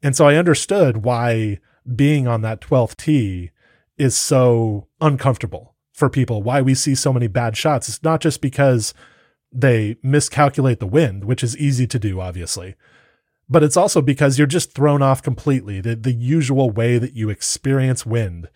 [0.02, 1.58] And so I understood why
[1.94, 3.50] being on that 12th tee
[3.96, 7.88] is so uncomfortable for people, why we see so many bad shots.
[7.88, 8.94] It's not just because
[9.52, 12.76] they miscalculate the wind, which is easy to do, obviously,
[13.48, 15.80] but it's also because you're just thrown off completely.
[15.80, 18.48] The, the usual way that you experience wind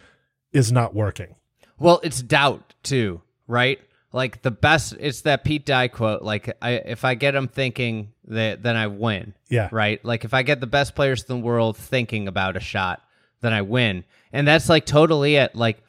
[0.53, 1.34] is not working.
[1.78, 3.80] Well, it's doubt too, right?
[4.12, 6.22] Like the best, it's that Pete Dye quote.
[6.22, 9.34] Like, I, if I get them thinking, that then I win.
[9.48, 9.68] Yeah.
[9.72, 10.05] Right.
[10.05, 13.03] Like if I get the best players in the world thinking about a shot,
[13.40, 14.05] then I win.
[14.32, 15.55] And that's like totally it.
[15.57, 15.82] Like,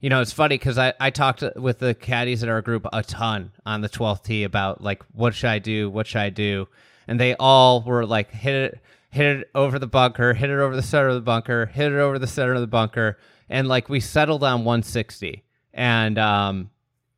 [0.00, 3.02] you know, it's funny because I, I talked with the caddies in our group a
[3.02, 5.88] ton on the 12th tee about like, what should I do?
[5.90, 6.68] What should I do?
[7.08, 10.74] And they all were like, hit it, hit it over the bunker, hit it over
[10.74, 13.18] the center of the bunker, hit it over the center of the bunker.
[13.48, 16.70] And like we settled on 160 and, um,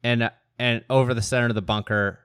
[0.02, 2.20] and, and over the center of the bunker.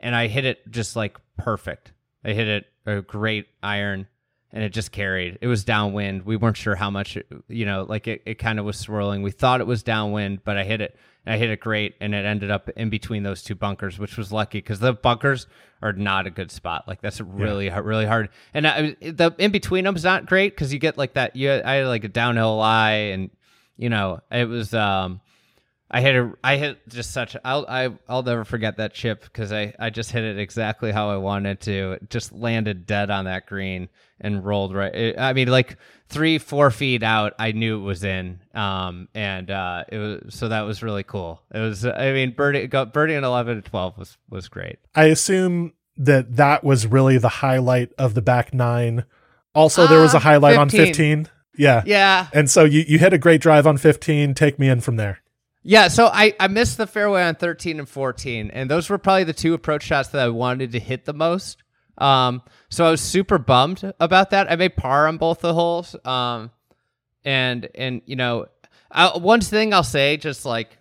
[0.00, 1.92] And I hit it just like perfect.
[2.24, 4.06] I hit it a great iron
[4.52, 5.38] and it just carried.
[5.40, 6.24] It was downwind.
[6.24, 9.22] We weren't sure how much, it, you know, like it, it kind of was swirling.
[9.22, 10.96] We thought it was downwind, but I hit it.
[11.28, 14.32] I hit it great, and it ended up in between those two bunkers, which was
[14.32, 15.46] lucky because the bunkers
[15.82, 16.84] are not a good spot.
[16.88, 17.80] Like that's really yeah.
[17.82, 18.30] really hard.
[18.54, 21.36] And I, the in between them is not great because you get like that.
[21.36, 23.30] You I had like a downhill lie, and
[23.76, 25.20] you know it was um
[25.90, 27.36] I hit a, I hit just such.
[27.44, 31.10] I'll I, I'll never forget that chip because I I just hit it exactly how
[31.10, 31.92] I wanted to.
[31.92, 33.88] It just landed dead on that green
[34.20, 34.94] and rolled right.
[34.94, 35.78] It, I mean, like
[36.08, 38.40] three four feet out, I knew it was in.
[38.54, 41.42] Um, and uh, it was so that was really cool.
[41.52, 41.86] It was.
[41.86, 44.78] I mean, birdie got birdie in eleven to twelve was was great.
[44.94, 49.04] I assume that that was really the highlight of the back nine.
[49.54, 50.60] Also, there was a ah, highlight 15.
[50.60, 51.28] on fifteen.
[51.56, 52.26] Yeah, yeah.
[52.34, 54.34] And so you you hit a great drive on fifteen.
[54.34, 55.22] Take me in from there.
[55.62, 59.24] Yeah, so I, I missed the fairway on 13 and 14, and those were probably
[59.24, 61.62] the two approach shots that I wanted to hit the most.
[61.98, 64.50] Um, so I was super bummed about that.
[64.50, 65.96] I made par on both the holes.
[66.04, 66.52] Um,
[67.24, 68.46] and and you know,
[68.90, 70.78] I, one thing I'll say, just like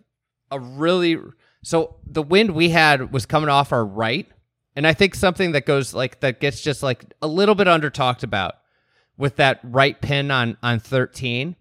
[0.51, 1.17] a really
[1.63, 4.27] so the wind we had was coming off our right,
[4.75, 7.89] and I think something that goes like that gets just like a little bit under
[7.89, 8.55] talked about
[9.17, 11.55] with that right pin on on 13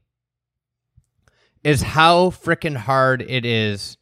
[1.66, 3.96] is how freaking hard it is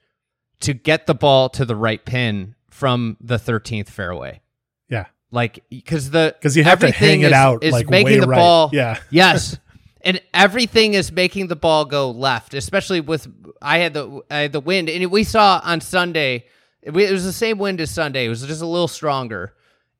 [0.60, 4.42] to get the ball to the right pin from the 13th fairway.
[4.90, 5.06] Yeah.
[5.30, 8.26] Like cuz the cuz you have to hang it is, out is like making the
[8.26, 8.36] right.
[8.36, 8.98] ball Yeah.
[9.10, 9.58] yes.
[10.02, 13.26] And everything is making the ball go left, especially with
[13.62, 16.44] I had the I had the wind and we saw on Sunday
[16.82, 18.26] it was the same wind as Sunday.
[18.26, 19.54] It was just a little stronger.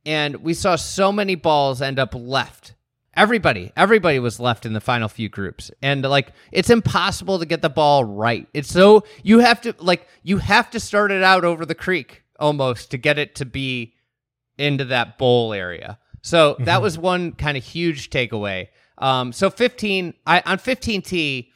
[0.05, 2.74] And we saw so many balls end up left
[3.17, 5.71] Everybody, everybody was left in the final few groups.
[5.83, 8.49] And like it's impossible to get the ball right.
[8.55, 12.23] It's so you have to like you have to start it out over the creek
[12.39, 13.95] almost to get it to be
[14.59, 15.99] into that bowl area.
[16.23, 16.65] So mm-hmm.
[16.65, 18.69] that was one kind of huge takeaway.
[18.99, 21.49] Um so 15 I on 15T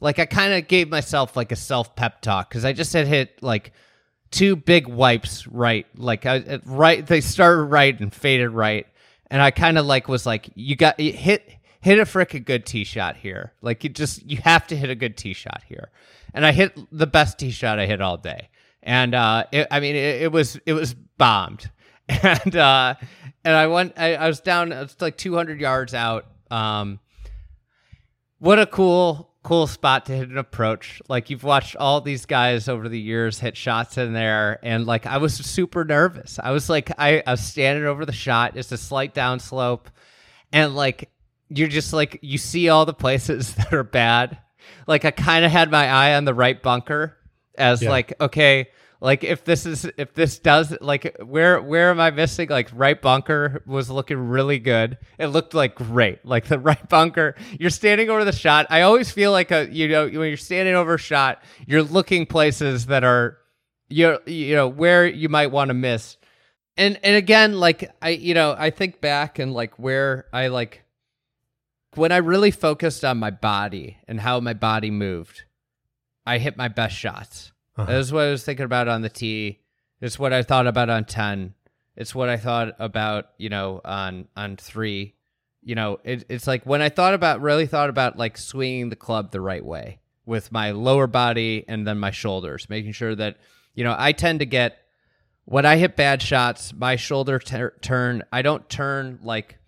[0.00, 3.06] like I kind of gave myself like a self pep talk cuz I just had
[3.06, 3.72] hit like
[4.30, 8.88] two big wipes right like I, right they started right and faded right
[9.34, 12.84] and I kind of like was like, you got hit hit a freaking good tee
[12.84, 13.52] shot here.
[13.62, 15.90] Like you just you have to hit a good tee shot here.
[16.32, 18.48] And I hit the best tee shot I hit all day.
[18.80, 21.68] And uh, it, I mean, it, it, was it was bombed.
[22.08, 22.94] And uh,
[23.44, 23.94] and I went.
[23.96, 24.70] I, I was down.
[24.70, 26.26] It's like 200 yards out.
[26.50, 27.00] Um,
[28.38, 31.00] what a cool cool spot to hit an approach.
[31.08, 35.06] Like you've watched all these guys over the years hit shots in there, and like
[35.06, 36.40] I was super nervous.
[36.42, 38.56] I was like, I, I was standing over the shot.
[38.56, 39.86] It's a slight downslope,
[40.52, 41.10] and like
[41.48, 44.38] you're just like you see all the places that are bad.
[44.88, 47.16] Like I kind of had my eye on the right bunker
[47.56, 47.90] as yeah.
[47.90, 48.70] like okay,
[49.04, 52.48] like if this is if this does like where where am I missing?
[52.48, 54.96] Like right bunker was looking really good.
[55.18, 56.20] It looked like great.
[56.24, 58.66] Like the right bunker, you're standing over the shot.
[58.70, 62.24] I always feel like a you know when you're standing over a shot, you're looking
[62.24, 63.36] places that are
[63.90, 66.16] you you know where you might want to miss.
[66.78, 70.82] And and again, like I you know I think back and like where I like
[71.94, 75.44] when I really focused on my body and how my body moved,
[76.26, 77.52] I hit my best shots.
[77.76, 77.90] Uh-huh.
[77.90, 79.60] That is what I was thinking about on the tee.
[80.00, 81.54] It's what I thought about on ten.
[81.96, 85.14] It's what I thought about, you know, on on three.
[85.62, 88.96] You know, it, it's like when I thought about really thought about like swinging the
[88.96, 93.38] club the right way with my lower body and then my shoulders, making sure that
[93.74, 94.78] you know I tend to get
[95.46, 98.22] when I hit bad shots, my shoulder turn.
[98.32, 99.58] I don't turn like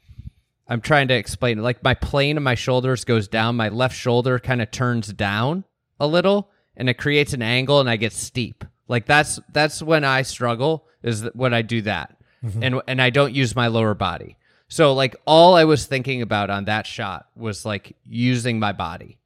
[0.69, 1.63] I'm trying to explain.
[1.63, 3.57] Like my plane of my shoulders goes down.
[3.57, 5.65] My left shoulder kind of turns down
[6.01, 8.65] a little, and it creates an angle, and I get steep.
[8.89, 10.87] Like that's that's when I struggle.
[11.03, 12.63] Is when I do that, mm-hmm.
[12.63, 14.37] and and I don't use my lower body.
[14.69, 19.19] So like all I was thinking about on that shot was like using my body,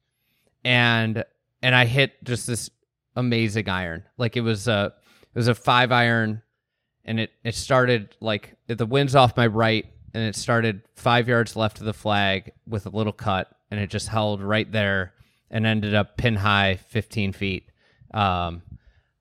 [0.63, 1.23] and
[1.61, 2.69] and I hit just this
[3.15, 4.03] amazing iron.
[4.17, 4.93] Like it was a
[5.23, 6.41] it was a five iron,
[7.05, 11.55] and it it started like the wind's off my right and it started five yards
[11.55, 15.13] left of the flag with a little cut, and it just held right there
[15.51, 17.69] and ended up pin high, 15 feet.
[18.11, 18.63] Um,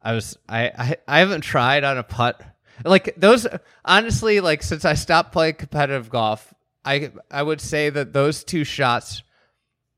[0.03, 2.43] I was I, I I haven't tried on a putt
[2.85, 3.47] like those
[3.85, 6.55] honestly like since I stopped playing competitive golf
[6.85, 9.23] I I would say that those two shots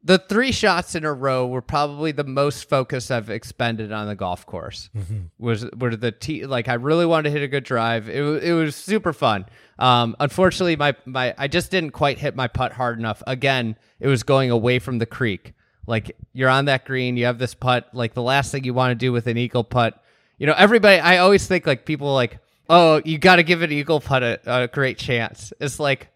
[0.04, 4.16] the three shots in a row were probably the most focus I've expended on the
[4.16, 4.90] golf course.
[4.96, 5.20] Mm-hmm.
[5.38, 8.08] Was were the t like I really wanted to hit a good drive.
[8.08, 9.46] It was it was super fun.
[9.78, 13.22] Um, unfortunately, my my I just didn't quite hit my putt hard enough.
[13.28, 15.52] Again, it was going away from the creek.
[15.86, 17.88] Like you're on that green, you have this putt.
[17.92, 20.02] Like the last thing you want to do with an eagle putt,
[20.38, 21.00] you know, everybody.
[21.00, 24.40] I always think like people like, oh, you got to give an eagle putt a,
[24.46, 25.52] a great chance.
[25.60, 26.08] It's like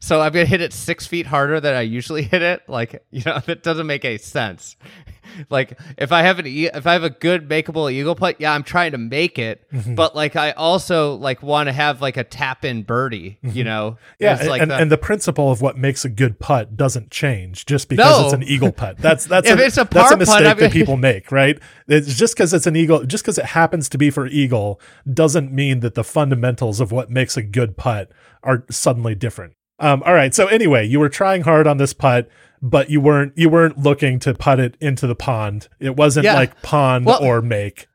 [0.00, 2.62] so I'm gonna hit it six feet harder than I usually hit it.
[2.68, 4.76] Like you know, that doesn't make any sense.
[5.50, 8.52] like if I have an e- if I have a good makeable eagle putt, yeah,
[8.52, 9.94] I'm trying to make it, mm-hmm.
[9.94, 13.62] but like I also like want to have like a tap in birdie, you mm-hmm.
[13.64, 13.98] know?
[14.18, 17.10] yeah, and, like and, the, and, the, principle of what makes a good putt doesn't
[17.10, 18.24] change just because no.
[18.24, 18.98] it's an eagle putt.
[18.98, 21.58] That's that's if a, it's a that's a mistake putt, that people make, right?
[21.88, 24.80] It's just because it's an eagle, just because it happens to be for eagle,
[25.12, 28.10] doesn't mean that the fundamentals of what makes a good putt
[28.42, 29.54] are suddenly different.
[29.80, 30.34] Um, all right.
[30.34, 32.28] So anyway, you were trying hard on this putt,
[32.62, 35.68] but you weren't you weren't looking to putt it into the pond.
[35.80, 36.34] It wasn't yeah.
[36.34, 37.88] like pond well, or make.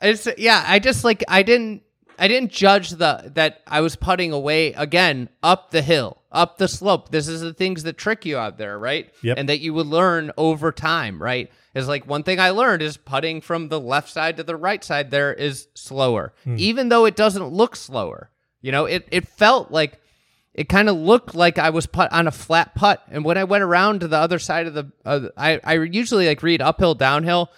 [0.00, 0.64] It's yeah.
[0.66, 1.82] I just like I didn't
[2.18, 6.68] I didn't judge the that I was putting away again up the hill, up the
[6.68, 7.10] slope.
[7.10, 9.12] This is the things that trick you out there, right?
[9.22, 9.38] Yep.
[9.38, 11.50] And that you would learn over time, right?
[11.74, 14.84] Is like one thing I learned is putting from the left side to the right
[14.84, 16.54] side there is slower, hmm.
[16.58, 18.30] even though it doesn't look slower.
[18.62, 20.00] You know, it it felt like
[20.54, 23.02] it kind of looked like I was put on a flat putt.
[23.10, 26.28] And when I went around to the other side of the, uh, I, I usually
[26.28, 27.50] like read uphill, downhill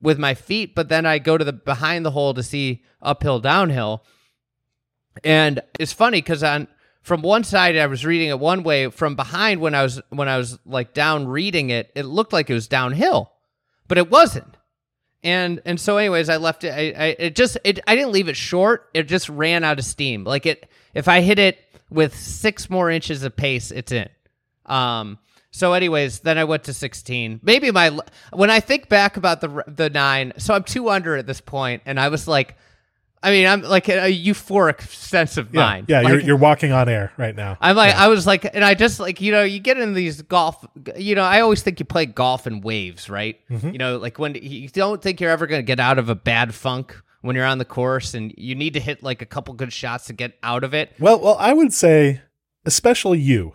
[0.00, 3.40] with my feet, but then I go to the behind the hole to see uphill,
[3.40, 4.04] downhill.
[5.24, 6.68] And it's funny because on
[7.02, 10.28] from one side I was reading it one way, from behind when I was when
[10.28, 13.32] I was like down reading it, it looked like it was downhill,
[13.88, 14.56] but it wasn't.
[15.24, 16.70] And and so anyways, I left it.
[16.70, 18.90] I, I it just it I didn't leave it short.
[18.94, 20.24] It just ran out of steam.
[20.24, 21.58] Like it, if I hit it
[21.90, 24.08] with six more inches of pace, it's in.
[24.66, 25.18] Um,
[25.50, 27.40] so, anyways, then I went to 16.
[27.42, 27.96] Maybe my
[28.32, 31.82] when I think back about the the nine, so I'm two under at this point,
[31.86, 32.56] and I was like,
[33.22, 35.86] I mean, I'm like a euphoric sense of yeah, mind.
[35.88, 37.56] Yeah, like, you're you're walking on air right now.
[37.60, 38.04] I'm like, yeah.
[38.04, 40.66] I was like, and I just like, you know, you get in these golf,
[40.96, 43.40] you know, I always think you play golf in waves, right?
[43.48, 43.70] Mm-hmm.
[43.70, 46.14] You know, like when you don't think you're ever going to get out of a
[46.14, 49.54] bad funk when you're on the course and you need to hit like a couple
[49.54, 50.92] good shots to get out of it.
[50.98, 52.20] Well, well, I would say
[52.66, 53.54] especially you.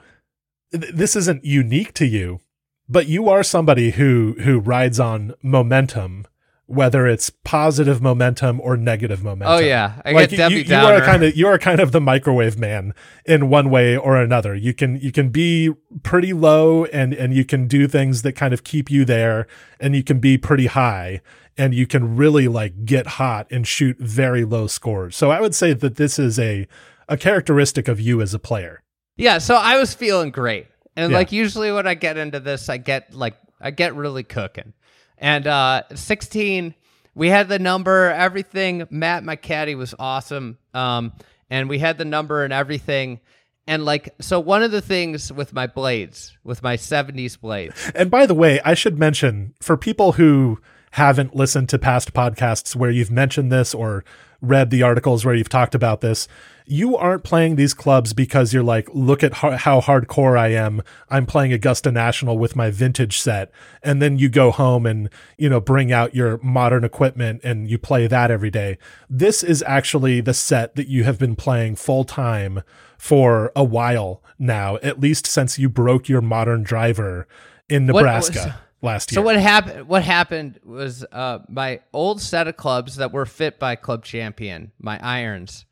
[0.71, 2.39] This isn't unique to you,
[2.87, 6.25] but you are somebody who who rides on momentum
[6.69, 9.55] whether it's positive momentum or negative momentum.
[9.55, 11.99] Oh yeah, I like get you, you are kind of you are kind of the
[11.99, 12.93] microwave man
[13.25, 14.53] in one way or another.
[14.53, 18.53] You can you can be pretty low and and you can do things that kind
[18.53, 19.47] of keep you there,
[19.79, 21.21] and you can be pretty high
[21.59, 25.15] and you can really like get hot and shoot very low scores.
[25.15, 26.67] So I would say that this is a
[27.09, 28.81] a characteristic of you as a player.
[29.17, 30.67] Yeah, so I was feeling great.
[30.95, 31.17] And yeah.
[31.17, 34.73] like usually when I get into this, I get like I get really cooking.
[35.17, 36.73] And uh 16,
[37.13, 38.87] we had the number, everything.
[38.89, 40.57] Matt, my caddy, was awesome.
[40.73, 41.11] Um,
[41.49, 43.19] and we had the number and everything.
[43.67, 47.91] And like, so one of the things with my blades, with my 70s blades.
[47.93, 50.59] And by the way, I should mention for people who
[50.91, 54.03] haven't listened to past podcasts where you've mentioned this or
[54.41, 56.27] read the articles where you've talked about this,
[56.65, 60.81] you aren't playing these clubs because you're like, look at how, how hardcore I am.
[61.09, 63.51] I'm playing Augusta National with my vintage set.
[63.83, 67.77] And then you go home and, you know, bring out your modern equipment and you
[67.77, 68.77] play that every day.
[69.09, 72.61] This is actually the set that you have been playing full time
[72.97, 77.27] for a while now, at least since you broke your modern driver
[77.67, 78.61] in Nebraska.
[78.81, 79.17] Last year.
[79.17, 79.87] So what happened?
[79.87, 84.71] What happened was uh, my old set of clubs that were fit by Club Champion,
[84.79, 85.65] my irons,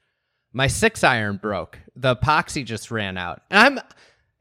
[0.53, 1.79] my six iron broke.
[1.95, 3.79] The epoxy just ran out, and I'm.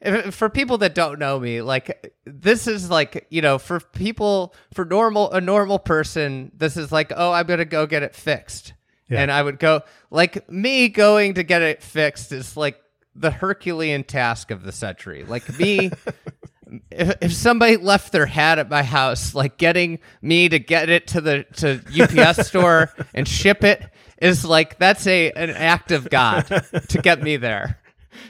[0.01, 4.55] if- For people that don't know me, like this is like you know, for people
[4.75, 8.75] for normal a normal person, this is like oh, I'm gonna go get it fixed,
[9.09, 9.23] Yeah.
[9.23, 12.79] and I would go like me going to get it fixed is like
[13.15, 15.25] the Herculean task of the century.
[15.25, 15.91] Like me
[16.91, 21.07] if, if somebody left their hat at my house, like getting me to get it
[21.09, 23.83] to the to UPS store and ship it
[24.21, 26.43] is like that's a an act of God
[26.89, 27.79] to get me there.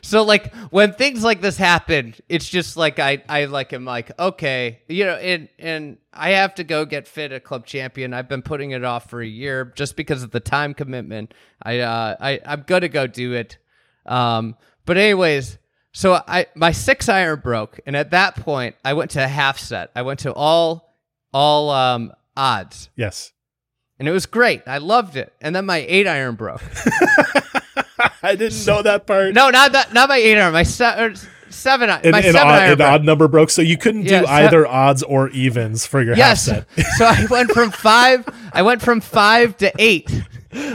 [0.03, 4.17] So like when things like this happen, it's just like I I like am like
[4.19, 8.13] okay, you know, and and I have to go get fit at Club Champion.
[8.13, 11.33] I've been putting it off for a year just because of the time commitment.
[11.63, 13.59] I uh I I'm gonna go do it.
[14.05, 15.59] Um, but anyways,
[15.97, 19.59] so I my six iron broke, and at that point, I went to a half
[19.59, 19.91] set.
[19.97, 20.93] I went to all
[21.33, 23.33] all um odds, yes.
[23.99, 24.61] and it was great.
[24.69, 25.33] I loved it.
[25.41, 26.61] And then my eight iron broke.
[28.23, 29.33] I didn't know that part.
[29.33, 30.53] no, not that, not my eight iron.
[30.53, 31.15] My se- or
[31.49, 31.89] seven.
[31.89, 32.71] an, my an seven odd, iron.
[32.73, 32.89] an broke.
[32.91, 36.45] odd number broke, so you couldn't do either odds or evens for your Yes.
[36.47, 36.87] half set.
[36.99, 38.29] so I went from five.
[38.53, 40.11] I went from five to eight,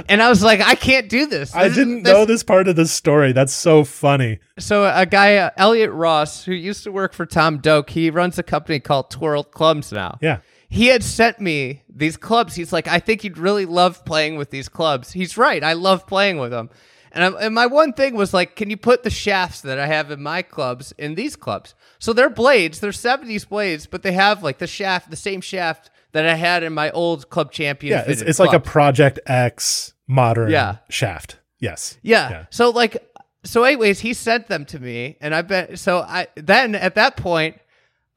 [0.08, 1.56] and I was like, I can't do this.
[1.56, 3.32] I This- didn't this- know this part of the story.
[3.32, 4.40] That's so funny.
[4.60, 8.38] So a guy, uh, Elliot Ross, who used to work for Tom Doak, he runs
[8.38, 10.18] a company called Twirl Clubs now.
[10.22, 10.40] Yeah.
[10.70, 12.56] He had sent me these clubs.
[12.56, 15.12] He's like, I think you'd really love playing with these clubs.
[15.12, 15.64] He's right.
[15.64, 16.70] I love playing with them.
[17.14, 19.88] And, I'm, and my one thing was like, can you put the shafts that I
[19.88, 21.76] have in my clubs in these clubs?
[22.00, 25.90] So they're blades, they're 70s blades, but they have like the shaft, the same shaft
[26.14, 27.92] that I had in my old Club Champion.
[28.00, 28.60] Yeah, it's, it's like a.
[28.60, 30.78] Project X modern Yeah.
[30.90, 31.38] shaft.
[31.60, 31.98] Yes.
[32.02, 32.30] Yeah.
[32.30, 32.46] Yeah.
[32.50, 32.98] So like
[33.44, 37.18] so anyways, he sent them to me and I bet so I then at that
[37.18, 37.60] point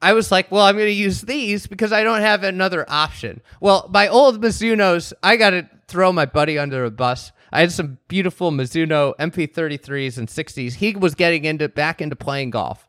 [0.02, 3.40] I was like, well, I'm going to use these because I don't have another option.
[3.60, 7.32] Well, my old Mizuno's, I got to throw my buddy under a bus.
[7.50, 10.74] I had some beautiful Mizuno MP33s and 60s.
[10.74, 12.86] He was getting into back into playing golf.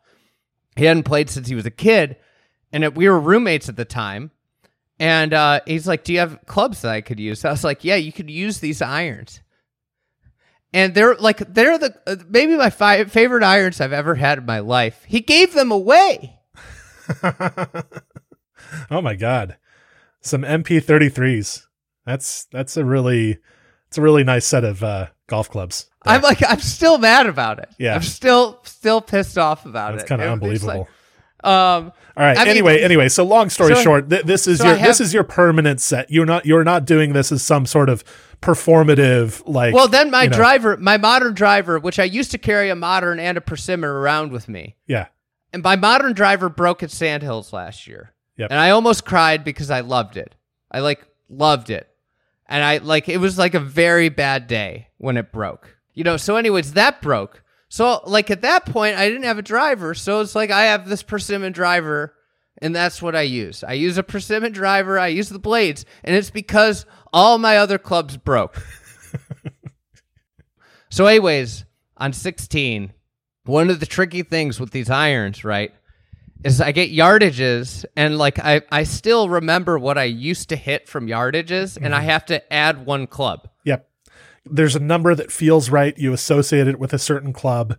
[0.76, 2.18] He hadn't played since he was a kid,
[2.74, 4.32] and it, we were roommates at the time.
[5.00, 7.84] And uh, he's like, "Do you have clubs that I could use?" I was like,
[7.84, 9.42] "Yeah, you could use these irons."
[10.74, 14.46] And they're like they're the uh, maybe my fi- favorite irons I've ever had in
[14.46, 15.04] my life.
[15.08, 16.40] He gave them away.
[17.24, 19.58] oh my god.
[20.22, 21.66] Some MP33s.
[22.06, 23.38] That's that's a really
[23.88, 25.90] it's a really nice set of uh, golf clubs.
[26.04, 27.70] I'm like I'm still mad about it.
[27.78, 27.96] Yeah.
[27.96, 30.04] I'm still still pissed off about That's it.
[30.04, 30.80] It's kind of unbelievable.
[30.80, 30.88] like,
[31.46, 32.38] um, All right.
[32.38, 33.10] I mean- anyway, anyway.
[33.10, 35.80] So long story So- short, th- this is so your have- this is your permanent
[35.82, 36.10] set.
[36.10, 38.04] You're not you're not doing this as some sort of
[38.42, 39.74] performative like.
[39.74, 42.76] well, then my you know, driver, my modern driver, which I used to carry a
[42.76, 45.08] modern and a persimmon around with me, Yeah.
[45.54, 48.14] and my modern driver broke at Sandhills last year.
[48.38, 48.52] Yep.
[48.52, 50.36] And I almost cried because I loved it.
[50.72, 51.88] I like loved it.
[52.48, 55.78] And I like it was like a very bad day when it broke.
[55.94, 57.42] You know, so anyways, that broke.
[57.76, 60.88] So like at that point I didn't have a driver, so it's like I have
[60.88, 62.14] this persimmon driver
[62.62, 63.66] and that's what I use.
[63.66, 67.78] I use a persimmon driver, I use the blades, and it's because all my other
[67.78, 68.66] clubs broke.
[70.90, 71.66] so anyways,
[71.98, 72.94] on 16,
[73.44, 75.74] one of the tricky things with these irons, right?
[76.46, 80.88] is I get yardages and like I, I still remember what I used to hit
[80.88, 82.08] from yardages and I Mm-hmm.
[82.10, 83.50] have to add one club.
[83.66, 83.90] Yep.
[84.46, 85.98] There's a number that feels right.
[85.98, 87.78] You associate it with a certain club,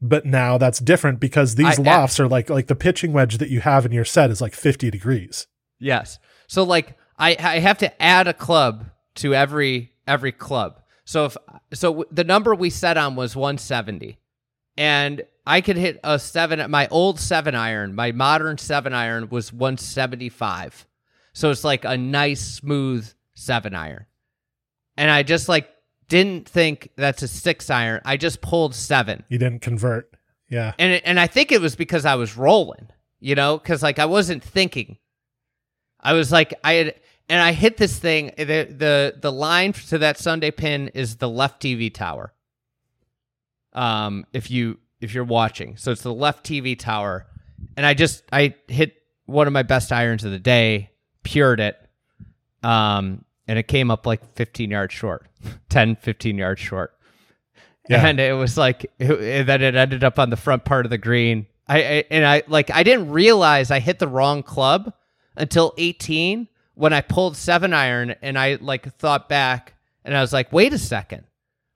[0.00, 3.50] but now that's different because these I- lofts are like like the pitching wedge that
[3.50, 5.46] you have in your set is like 50 degrees.
[5.78, 6.18] Yes.
[6.46, 8.86] So like I I have to add a club
[9.16, 10.80] to every every club.
[11.04, 11.36] So if
[11.74, 14.18] so w- the number we set on was 170.
[14.76, 19.52] And I could hit a 7 my old 7 iron, my modern 7 iron was
[19.52, 20.86] 175.
[21.32, 24.06] So it's like a nice smooth 7 iron.
[24.96, 25.68] And I just like
[26.08, 28.00] didn't think that's a 6 iron.
[28.04, 29.24] I just pulled 7.
[29.28, 30.12] You didn't convert.
[30.48, 30.72] Yeah.
[30.78, 32.88] and it, and I think it was because I was rolling,
[33.20, 34.96] you know, because like I wasn't thinking.
[36.00, 36.94] I was like I had,
[37.28, 38.32] and I hit this thing.
[38.38, 42.32] The the the line to that Sunday pin is the left TV tower.
[43.74, 47.26] Um, if you if you're watching, so it's the left TV tower,
[47.76, 48.94] and I just I hit
[49.26, 50.90] one of my best irons of the day,
[51.22, 51.76] pured it,
[52.62, 55.27] um, and it came up like 15 yards short,
[55.68, 56.94] 10, 15 yards short.
[57.88, 58.06] Yeah.
[58.06, 61.46] And it was like, then it ended up on the front part of the green.
[61.66, 64.92] I, I and I like I didn't realize I hit the wrong club
[65.36, 69.74] until 18 when I pulled seven iron and I like thought back
[70.04, 71.24] and I was like, wait a second,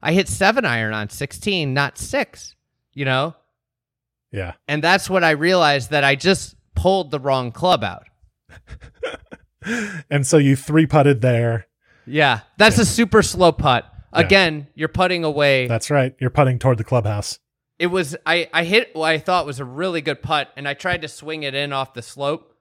[0.00, 2.54] I hit seven iron on 16, not six.
[2.94, 3.34] You know,
[4.30, 4.52] Yeah.
[4.68, 8.04] and that's when I realized that I just pulled the wrong club out.
[10.10, 11.66] And so you three putted there.
[12.06, 13.86] Yeah, that's a super slow putt.
[14.14, 14.20] Yeah.
[14.20, 15.68] Again, you're putting away.
[15.68, 16.14] That's right.
[16.18, 17.38] You're putting toward the clubhouse.
[17.78, 20.74] it was I I hit what I thought was a really good putt, and I
[20.74, 22.54] tried to swing it in off the slope,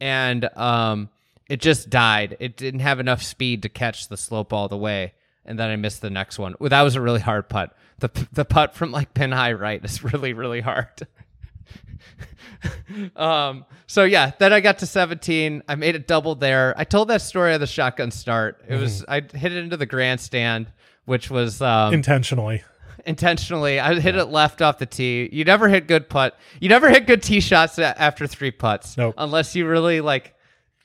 [0.00, 1.08] and um,
[1.48, 2.36] it just died.
[2.40, 5.14] It didn't have enough speed to catch the slope all the way,
[5.44, 6.54] and then I missed the next one.
[6.60, 7.74] Well, that was a really hard putt.
[7.98, 11.06] the The putt from like pin high right is really really hard.
[13.16, 13.64] um.
[13.92, 15.64] So yeah, then I got to 17.
[15.68, 16.72] I made a double there.
[16.78, 18.64] I told that story of the shotgun start.
[18.66, 20.68] It was I hit it into the grandstand,
[21.04, 22.62] which was um, Intentionally.
[23.04, 23.78] intentionally.
[23.78, 25.28] I hit it left off the tee.
[25.30, 26.38] You never hit good putt.
[26.58, 28.96] You never hit good tee shots after three putts.
[28.96, 29.14] Nope.
[29.18, 30.36] Unless you really like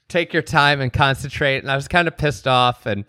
[0.10, 1.60] take your time and concentrate.
[1.60, 3.06] And I was kind of pissed off and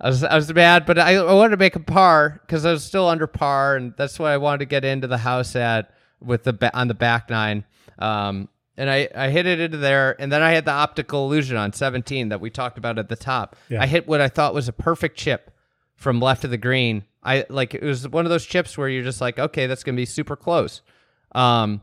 [0.00, 2.72] I was I was mad, but I, I wanted to make a par because I
[2.72, 5.94] was still under par, and that's what I wanted to get into the house at
[6.20, 7.64] with the on the back nine.
[8.00, 11.56] Um, and I, I hit it into there, and then I had the optical illusion
[11.56, 13.56] on 17 that we talked about at the top.
[13.68, 13.82] Yeah.
[13.82, 15.50] I hit what I thought was a perfect chip
[15.94, 17.04] from left of the green.
[17.22, 19.96] I like it was one of those chips where you're just like, okay, that's gonna
[19.96, 20.82] be super close.
[21.32, 21.82] Um,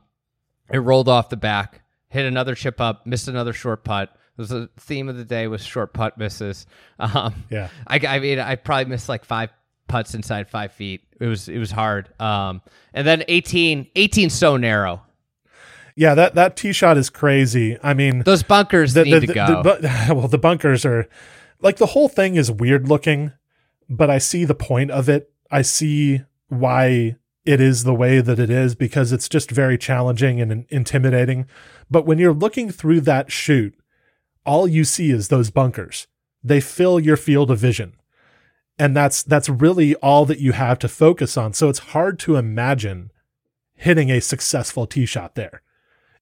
[0.72, 4.10] it rolled off the back, hit another chip up, missed another short putt.
[4.14, 6.66] It was the theme of the day was short putt misses.
[7.00, 7.70] Um, Yeah.
[7.86, 9.50] I, I mean, I probably missed like five
[9.88, 11.02] putts inside five feet.
[11.20, 12.10] It was it was hard.
[12.22, 12.62] Um,
[12.94, 15.02] and then 18, 18 so narrow.
[15.96, 17.78] Yeah, that that tee shot is crazy.
[17.84, 19.64] I mean, Those bunkers the, need the- to go.
[19.64, 21.08] the well, the bunkers are
[21.62, 23.32] like the whole thing is weird looking,
[23.90, 25.32] but I see the point of it.
[25.52, 27.16] I see why
[27.46, 31.46] it is the way that it is because it's just very challenging and intimidating.
[31.92, 33.76] But when you're looking through that chute,
[34.46, 36.08] all you see is those bunkers.
[36.44, 37.94] They fill your field of vision.
[38.80, 41.54] And that's that's really all that you have to focus on.
[41.54, 43.12] So it's hard to imagine
[43.76, 45.62] hitting a successful tee shot there.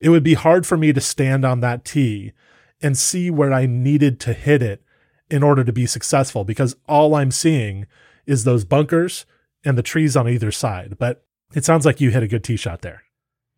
[0.01, 2.33] It would be hard for me to stand on that tee
[2.81, 4.83] and see where I needed to hit it
[5.29, 7.85] in order to be successful because all I'm seeing
[8.25, 9.25] is those bunkers
[9.63, 10.97] and the trees on either side.
[10.97, 11.23] But
[11.53, 13.03] it sounds like you hit a good tee shot there.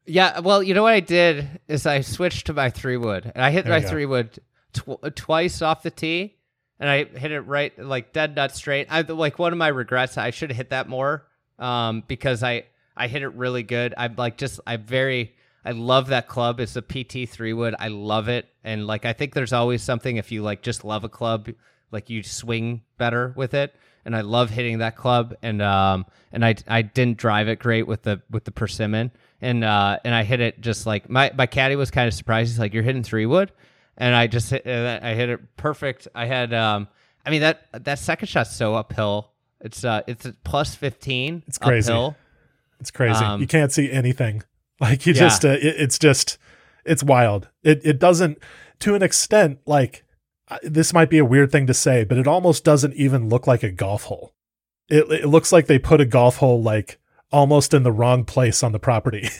[0.05, 3.43] Yeah, well, you know what I did is I switched to my three wood, and
[3.43, 4.37] I hit There my three wood
[4.73, 6.35] tw- twice off the tee,
[6.77, 8.87] and I hit it right like dead nut straight.
[8.89, 10.17] I like one of my regrets.
[10.17, 11.25] I should have hit that more,
[11.57, 12.65] um, because I
[12.97, 13.93] I hit it really good.
[13.95, 16.59] I'm like just I very I love that club.
[16.59, 17.75] It's a PT three wood.
[17.79, 21.03] I love it, and like I think there's always something if you like just love
[21.03, 21.49] a club,
[21.91, 23.75] like you swing better with it.
[24.05, 27.87] And I love hitting that club, and um, and I I didn't drive it great
[27.87, 31.45] with the with the persimmon, and uh, and I hit it just like my my
[31.45, 32.51] caddy was kind of surprised.
[32.51, 33.53] He's like, "You're hitting three wood,"
[33.97, 36.09] and I just hit, I hit it perfect.
[36.13, 36.89] I had um,
[37.25, 39.31] I mean that that second shot's so uphill.
[39.61, 41.41] It's uh, it's a plus fifteen.
[41.47, 41.89] It's crazy.
[41.89, 42.17] Uphill.
[42.81, 43.23] It's crazy.
[43.23, 44.43] Um, you can't see anything.
[44.83, 45.19] Like you Yeah.
[45.21, 46.37] just, uh, it, it's just,
[46.85, 47.49] it's wild.
[47.63, 48.37] It it doesn't,
[48.79, 50.03] to an extent, like
[50.61, 53.63] this might be a weird thing to say, but it almost doesn't even look like
[53.63, 54.33] a golf hole.
[54.89, 56.99] It it looks like they put a golf hole like
[57.31, 59.29] almost in the wrong place on the property.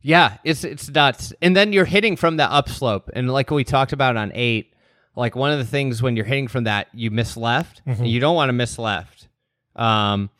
[0.00, 1.32] Yeah, it's it's nuts.
[1.42, 4.72] And then you're hitting from the upslope, and like we talked about on eight,
[5.16, 7.82] like one of the things when you're hitting from that, you miss left.
[7.84, 7.98] Mhm.
[7.98, 9.28] And you don't want to miss left.
[9.74, 10.30] Um,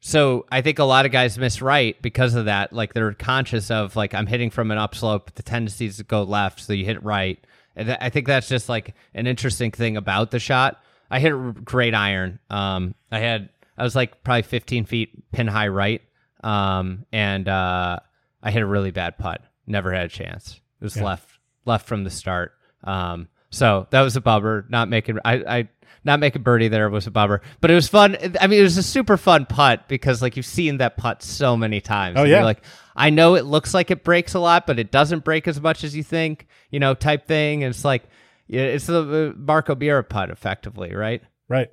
[0.00, 2.72] so I think a lot of guys miss right because of that.
[2.72, 6.22] Like they're conscious of like I'm hitting from an upslope, the tendency is to go
[6.22, 7.38] left, so you hit right.
[7.76, 10.80] And th- I think that's just like an interesting thing about the shot.
[11.10, 12.38] I hit a great iron.
[12.50, 16.02] Um, I had I was like probably 15 feet pin high right.
[16.44, 17.98] Um, and uh,
[18.42, 19.42] I hit a really bad putt.
[19.66, 20.60] Never had a chance.
[20.80, 21.04] It was Yeah.
[21.04, 21.30] left
[21.64, 22.52] left from the start.
[22.84, 24.64] Um, so that was a bummer.
[24.68, 25.68] Not making I, I
[26.08, 28.16] not making birdie there was a bummer, but it was fun.
[28.40, 31.56] I mean, it was a super fun putt because like you've seen that putt so
[31.56, 32.16] many times.
[32.18, 32.36] Oh, yeah.
[32.36, 32.62] you're like
[32.96, 35.84] I know it looks like it breaks a lot, but it doesn't break as much
[35.84, 36.48] as you think.
[36.70, 37.62] You know, type thing.
[37.62, 38.02] And it's like
[38.48, 41.22] it's the Mark O'Meara putt, effectively, right?
[41.48, 41.68] right.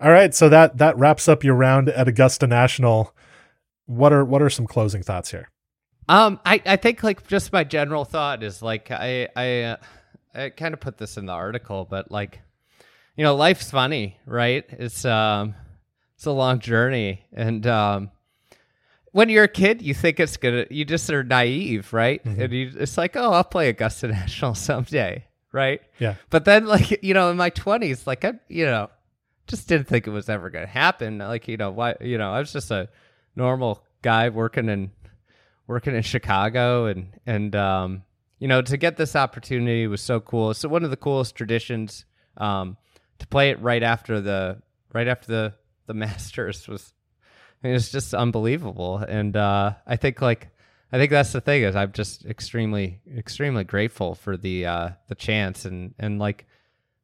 [0.00, 0.32] All right.
[0.34, 3.14] So that that wraps up your round at Augusta National.
[3.86, 5.50] What are what are some closing thoughts here?
[6.08, 9.76] Um, I, I think like just my general thought is like I I uh,
[10.34, 12.40] I kind of put this in the article, but like
[13.16, 14.64] you know, life's funny, right?
[14.70, 15.54] It's um
[16.16, 18.10] it's a long journey, and um
[19.12, 22.24] when you're a kid, you think it's gonna you just are naive, right?
[22.24, 25.24] And you, it's like, oh, I'll play Augusta National someday.
[25.52, 25.80] right?
[25.98, 26.14] Yeah.
[26.30, 28.88] But then, like you know, in my twenties, like I, you know,
[29.46, 31.18] just didn't think it was ever going to happen.
[31.18, 31.96] Like you know, why?
[32.00, 32.88] You know, I was just a
[33.34, 34.92] normal guy working in
[35.66, 38.02] working in Chicago, and and um,
[38.38, 40.54] you know, to get this opportunity was so cool.
[40.54, 42.04] So one of the coolest traditions.
[42.36, 42.76] Um,
[43.20, 44.60] to play it right after the
[44.92, 45.54] right after the
[45.86, 46.92] the Masters was,
[47.62, 48.98] I mean, it's just unbelievable.
[48.98, 50.48] And uh, I think like
[50.92, 55.14] I think that's the thing is I'm just extremely extremely grateful for the uh, the
[55.14, 56.46] chance and and like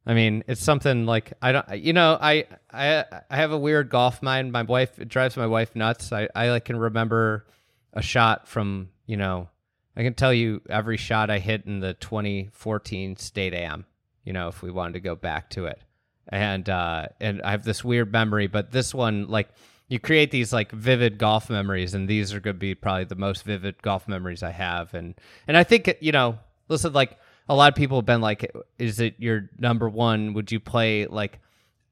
[0.07, 3.91] I mean it's something like I don't you know I I I have a weird
[3.91, 4.53] golf mind.
[4.53, 6.13] My wife it drives my wife nuts.
[6.13, 7.47] I I like can remember
[7.93, 9.49] a shot from you know
[9.97, 13.87] I can tell you every shot I hit in the 2014 State Am.
[14.25, 15.81] You know if we wanted to go back to it
[16.29, 19.49] and uh, and I have this weird memory, but this one like
[19.89, 23.15] you create these like vivid golf memories, and these are going to be probably the
[23.15, 25.15] most vivid golf memories I have, and
[25.47, 26.39] and I think you know,
[26.69, 27.17] listen, like
[27.49, 30.35] a lot of people have been like, is it your number one?
[30.35, 31.41] Would you play like?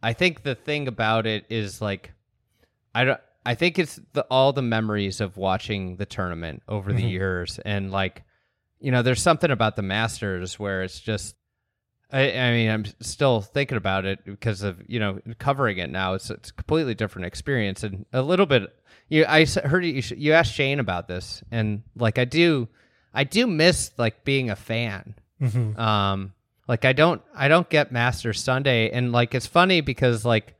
[0.02, 2.12] I think the thing about it is like,
[2.94, 3.20] I don't.
[3.46, 7.92] I think it's the all the memories of watching the tournament over the years, and
[7.92, 8.24] like,
[8.80, 11.36] you know, there's something about the Masters where it's just
[12.14, 16.14] I, I, mean, I'm still thinking about it because of you know covering it now.
[16.14, 18.72] It's it's a completely different experience and a little bit.
[19.08, 20.00] You, I heard you.
[20.16, 22.68] You asked Shane about this, and like I do,
[23.12, 25.16] I do miss like being a fan.
[25.42, 25.78] Mm-hmm.
[25.78, 26.32] Um,
[26.68, 30.54] like I don't, I don't get Masters Sunday, and like it's funny because like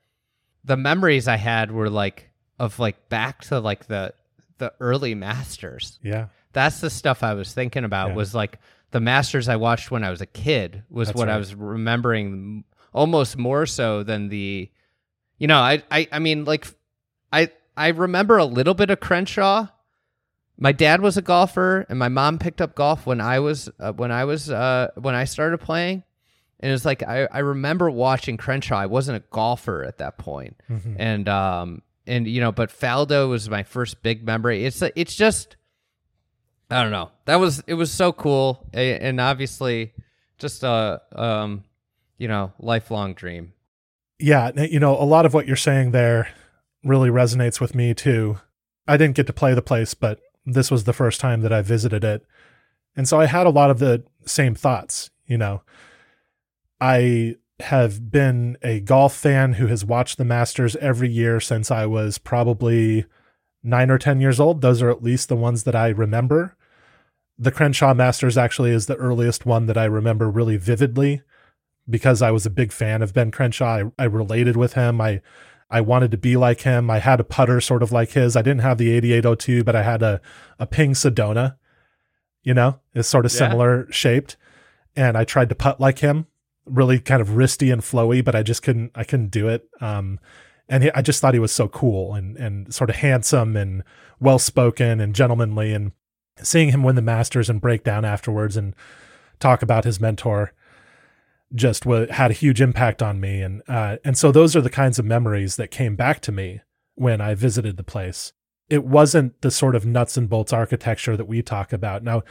[0.64, 4.12] the memories I had were like of like back to like the
[4.58, 6.00] the early Masters.
[6.02, 8.08] Yeah, that's the stuff I was thinking about.
[8.08, 8.14] Yeah.
[8.16, 8.58] Was like
[8.94, 11.34] the Masters I watched when I was a kid was That's what right.
[11.34, 12.62] I was remembering
[12.92, 14.70] almost more so than the,
[15.36, 16.64] you know, I, I, I mean, like,
[17.32, 19.66] I, I remember a little bit of Crenshaw.
[20.56, 23.90] My dad was a golfer, and my mom picked up golf when I was uh,
[23.94, 26.04] when I was uh, when I started playing,
[26.60, 28.76] and it's like I, I remember watching Crenshaw.
[28.76, 30.56] I wasn't a golfer at that point.
[30.70, 30.94] Mm-hmm.
[31.00, 34.64] and um and you know, but Faldo was my first big memory.
[34.64, 35.56] It's it's just
[36.74, 37.10] I don't know.
[37.26, 39.92] That was it was so cool and obviously
[40.38, 41.64] just a um
[42.18, 43.52] you know, lifelong dream.
[44.18, 46.28] Yeah, you know, a lot of what you're saying there
[46.82, 48.38] really resonates with me too.
[48.86, 51.62] I didn't get to play the place, but this was the first time that I
[51.62, 52.24] visited it.
[52.96, 55.62] And so I had a lot of the same thoughts, you know.
[56.80, 61.86] I have been a golf fan who has watched the Masters every year since I
[61.86, 63.06] was probably
[63.62, 64.60] nine or 10 years old.
[64.60, 66.56] Those are at least the ones that I remember.
[67.38, 71.22] The Crenshaw Masters actually is the earliest one that I remember really vividly
[71.88, 73.66] because I was a big fan of Ben Crenshaw.
[73.66, 75.00] I, I related with him.
[75.00, 75.20] I
[75.70, 76.90] I wanted to be like him.
[76.90, 78.36] I had a putter sort of like his.
[78.36, 80.20] I didn't have the 8802, but I had a,
[80.58, 81.56] a Ping Sedona,
[82.42, 83.38] you know, it's sort of yeah.
[83.38, 84.36] similar shaped.
[84.94, 86.26] And I tried to putt like him,
[86.66, 89.66] really kind of wristy and flowy, but I just couldn't, I couldn't do it.
[89.80, 90.20] Um,
[90.68, 93.82] and he, I just thought he was so cool and and sort of handsome and
[94.20, 95.72] well spoken and gentlemanly.
[95.74, 95.92] And
[96.42, 98.74] seeing him win the Masters and break down afterwards and
[99.38, 100.52] talk about his mentor
[101.54, 103.40] just w- had a huge impact on me.
[103.40, 106.60] And uh, and so those are the kinds of memories that came back to me
[106.94, 108.32] when I visited the place.
[108.68, 112.02] It wasn't the sort of nuts and bolts architecture that we talk about.
[112.02, 112.22] Now,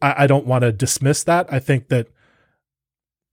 [0.00, 1.52] I, I don't want to dismiss that.
[1.52, 2.08] I think that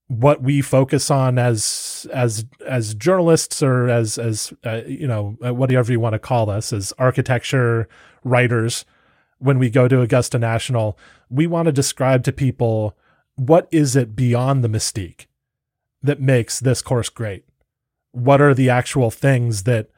[0.08, 5.54] what we focus on as as as journalists or as as uh, you know uh,
[5.54, 7.88] whatever you want to call us as architecture
[8.24, 8.86] writers
[9.40, 10.98] when we go to Augusta National
[11.30, 12.98] we want to describe to people
[13.36, 15.28] what is it beyond the mystique
[16.02, 17.46] that makes this course great
[18.12, 19.90] what are the actual things that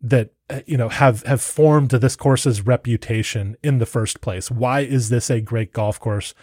[0.00, 4.80] that uh, you know have have formed this course's reputation in the first place why
[4.80, 6.34] is this a great golf course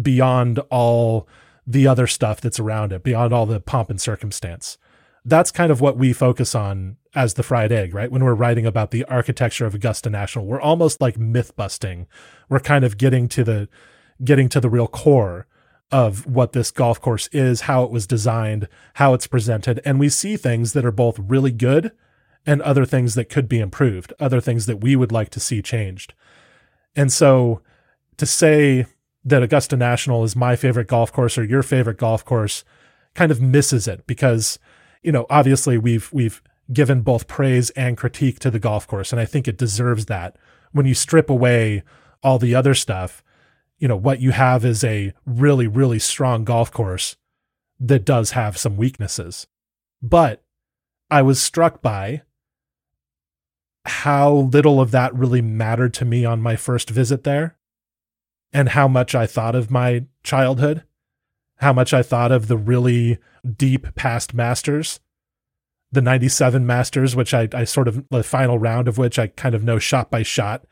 [0.00, 1.28] beyond all
[1.66, 4.78] the other stuff that's around it beyond all the pomp and circumstance.
[5.24, 8.10] That's kind of what we focus on as the fried egg, right?
[8.10, 12.06] When we're writing about the architecture of Augusta National, we're almost like myth busting.
[12.48, 13.68] We're kind of getting to the
[14.24, 15.46] getting to the real core
[15.90, 20.08] of what this golf course is, how it was designed, how it's presented, and we
[20.08, 21.92] see things that are both really good
[22.46, 25.60] and other things that could be improved, other things that we would like to see
[25.60, 26.14] changed.
[26.96, 27.60] And so
[28.16, 28.86] to say
[29.24, 32.64] that Augusta National is my favorite golf course or your favorite golf course
[33.14, 34.58] kind of misses it because
[35.02, 39.12] you know obviously we've we've given both praise and critique to the golf course.
[39.12, 40.36] And I think it deserves that.
[40.72, 41.82] When you strip away
[42.22, 43.22] all the other stuff
[43.82, 47.16] you know what you have is a really really strong golf course
[47.80, 49.48] that does have some weaknesses.
[50.00, 50.40] But
[51.10, 52.22] I was struck by
[53.84, 57.56] how little of that really mattered to me on my first visit there
[58.52, 60.84] and how much I thought of my childhood,
[61.56, 63.18] how much I thought of the really
[63.56, 65.00] deep past masters,
[65.92, 69.54] the 97 masters, which I, I sort of, the final round of which I kind
[69.54, 70.64] of know shot by shot,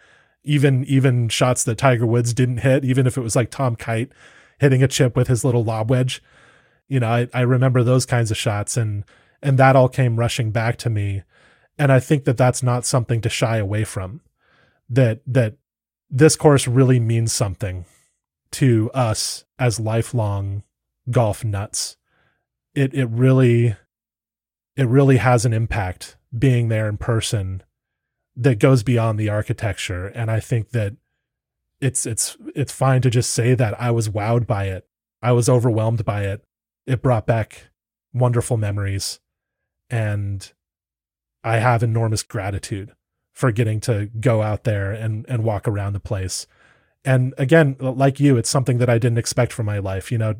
[0.43, 4.11] even, even shots that Tiger Woods didn't hit, even if it was like Tom Kite
[4.59, 6.23] hitting a chip with his little lob wedge.
[6.89, 9.05] You know, I, I remember those kinds of shots and,
[9.43, 11.23] and that all came rushing back to me.
[11.79, 14.23] And I think that that's not something to shy away from
[14.89, 15.55] that, that
[16.11, 17.85] this course really means something
[18.53, 20.63] to us as lifelong
[21.11, 21.97] golf nuts.
[22.75, 23.77] It it really
[24.81, 27.63] it really has an impact being there in person
[28.35, 30.95] that goes beyond the architecture and I think that
[31.83, 34.87] it's it's it's fine to just say that I was wowed by it.
[35.23, 36.43] I was overwhelmed by it.
[36.87, 37.69] It brought back
[38.15, 39.21] wonderful memories
[39.91, 40.51] and
[41.45, 42.95] I have enormous gratitude
[43.35, 46.47] for getting to go out there and and walk around the place.
[47.05, 50.11] And again, like you, it's something that I didn't expect from my life.
[50.11, 50.35] You know,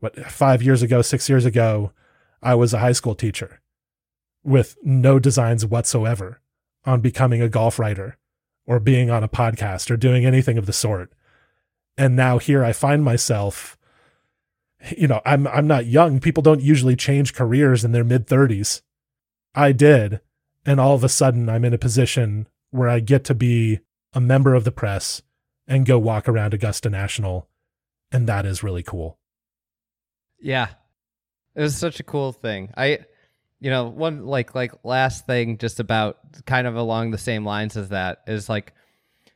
[0.00, 1.92] what five years ago, six years ago,
[2.42, 3.60] I was a high school teacher
[4.44, 6.40] with no designs whatsoever
[6.84, 8.18] on becoming a golf writer
[8.66, 11.12] or being on a podcast or doing anything of the sort.
[11.96, 13.76] And now here I find myself,
[14.96, 16.20] you know, I'm I'm not young.
[16.20, 18.82] People don't usually change careers in their mid 30s.
[19.54, 20.20] I did,
[20.64, 23.80] and all of a sudden I'm in a position where I get to be
[24.14, 25.22] a member of the press
[25.68, 27.48] and go walk around Augusta National,
[28.10, 29.18] and that is really cool.
[30.40, 30.68] Yeah.
[31.54, 32.70] It was such a cool thing.
[32.76, 33.00] I
[33.60, 37.76] you know, one like like last thing just about kind of along the same lines
[37.76, 38.74] as that is like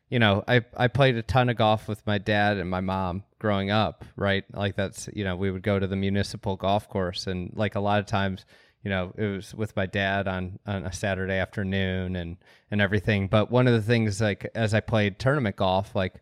[0.08, 3.24] you know, I I played a ton of golf with my dad and my mom
[3.38, 4.44] growing up, right?
[4.52, 7.80] Like that's, you know, we would go to the municipal golf course and like a
[7.80, 8.44] lot of times,
[8.82, 12.36] you know, it was with my dad on on a Saturday afternoon and
[12.70, 13.28] and everything.
[13.28, 16.14] But one of the things like as I played tournament golf, like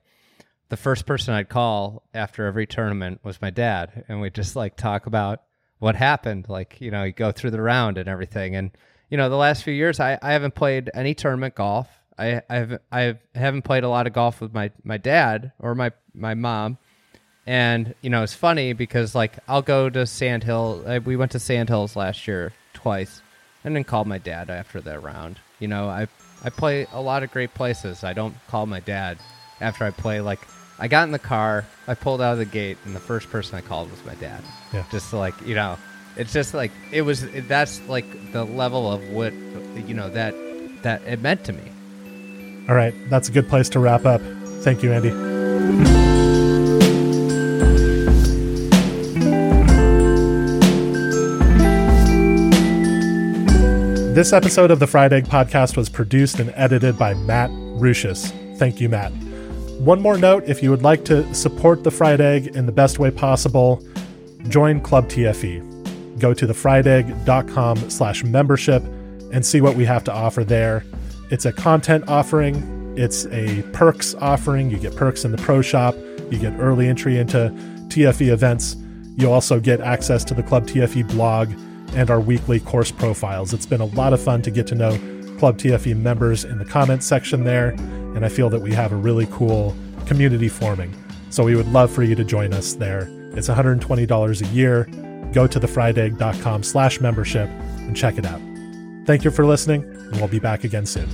[0.70, 4.76] the first person I'd call after every tournament was my dad, and we'd just like
[4.76, 5.42] talk about
[5.84, 6.46] what happened.
[6.48, 8.56] Like, you know, you go through the round and everything.
[8.56, 8.70] And,
[9.10, 11.86] you know, the last few years, I, I haven't played any tournament golf.
[12.18, 15.74] I, I have I haven't played a lot of golf with my, my dad or
[15.74, 16.78] my, my mom.
[17.46, 20.82] And, you know, it's funny because, like, I'll go to Sandhill.
[20.86, 23.20] Uh, we went to Sandhills last year twice
[23.62, 25.38] and then called my dad after that round.
[25.60, 26.08] You know, I,
[26.42, 28.02] I play a lot of great places.
[28.02, 29.18] I don't call my dad
[29.60, 30.40] after I play, like,
[30.78, 33.56] I got in the car, I pulled out of the gate, and the first person
[33.56, 34.42] I called was my dad.
[34.72, 34.84] Yeah.
[34.90, 35.78] Just to, like, you know,
[36.16, 37.24] it's just like it was.
[37.48, 40.34] That's like the level of what you know that
[40.82, 42.66] that it meant to me.
[42.68, 44.20] All right, that's a good place to wrap up.
[44.62, 45.10] Thank you, Andy.
[54.14, 58.32] This episode of the Fried Egg Podcast was produced and edited by Matt Ruchis.
[58.58, 59.12] Thank you, Matt.
[59.78, 62.98] One more note if you would like to support the Fried Egg in the best
[62.98, 63.84] way possible,
[64.48, 66.18] join Club TFE.
[66.18, 68.82] Go to thefriedegg.com slash membership
[69.32, 70.84] and see what we have to offer there.
[71.30, 74.70] It's a content offering, it's a perks offering.
[74.70, 75.96] You get perks in the pro shop,
[76.30, 77.50] you get early entry into
[77.88, 78.76] TFE events.
[79.16, 81.50] You also get access to the Club TFE blog
[81.94, 83.52] and our weekly course profiles.
[83.52, 84.92] It's been a lot of fun to get to know
[85.38, 88.96] Club TFE members in the comments section there, and I feel that we have a
[88.96, 89.74] really cool
[90.06, 90.94] community forming.
[91.30, 93.08] So we would love for you to join us there.
[93.32, 94.84] It's $120 a year.
[95.32, 98.40] Go to thefriedegg.com slash membership and check it out.
[99.04, 101.08] Thank you for listening, and we'll be back again soon.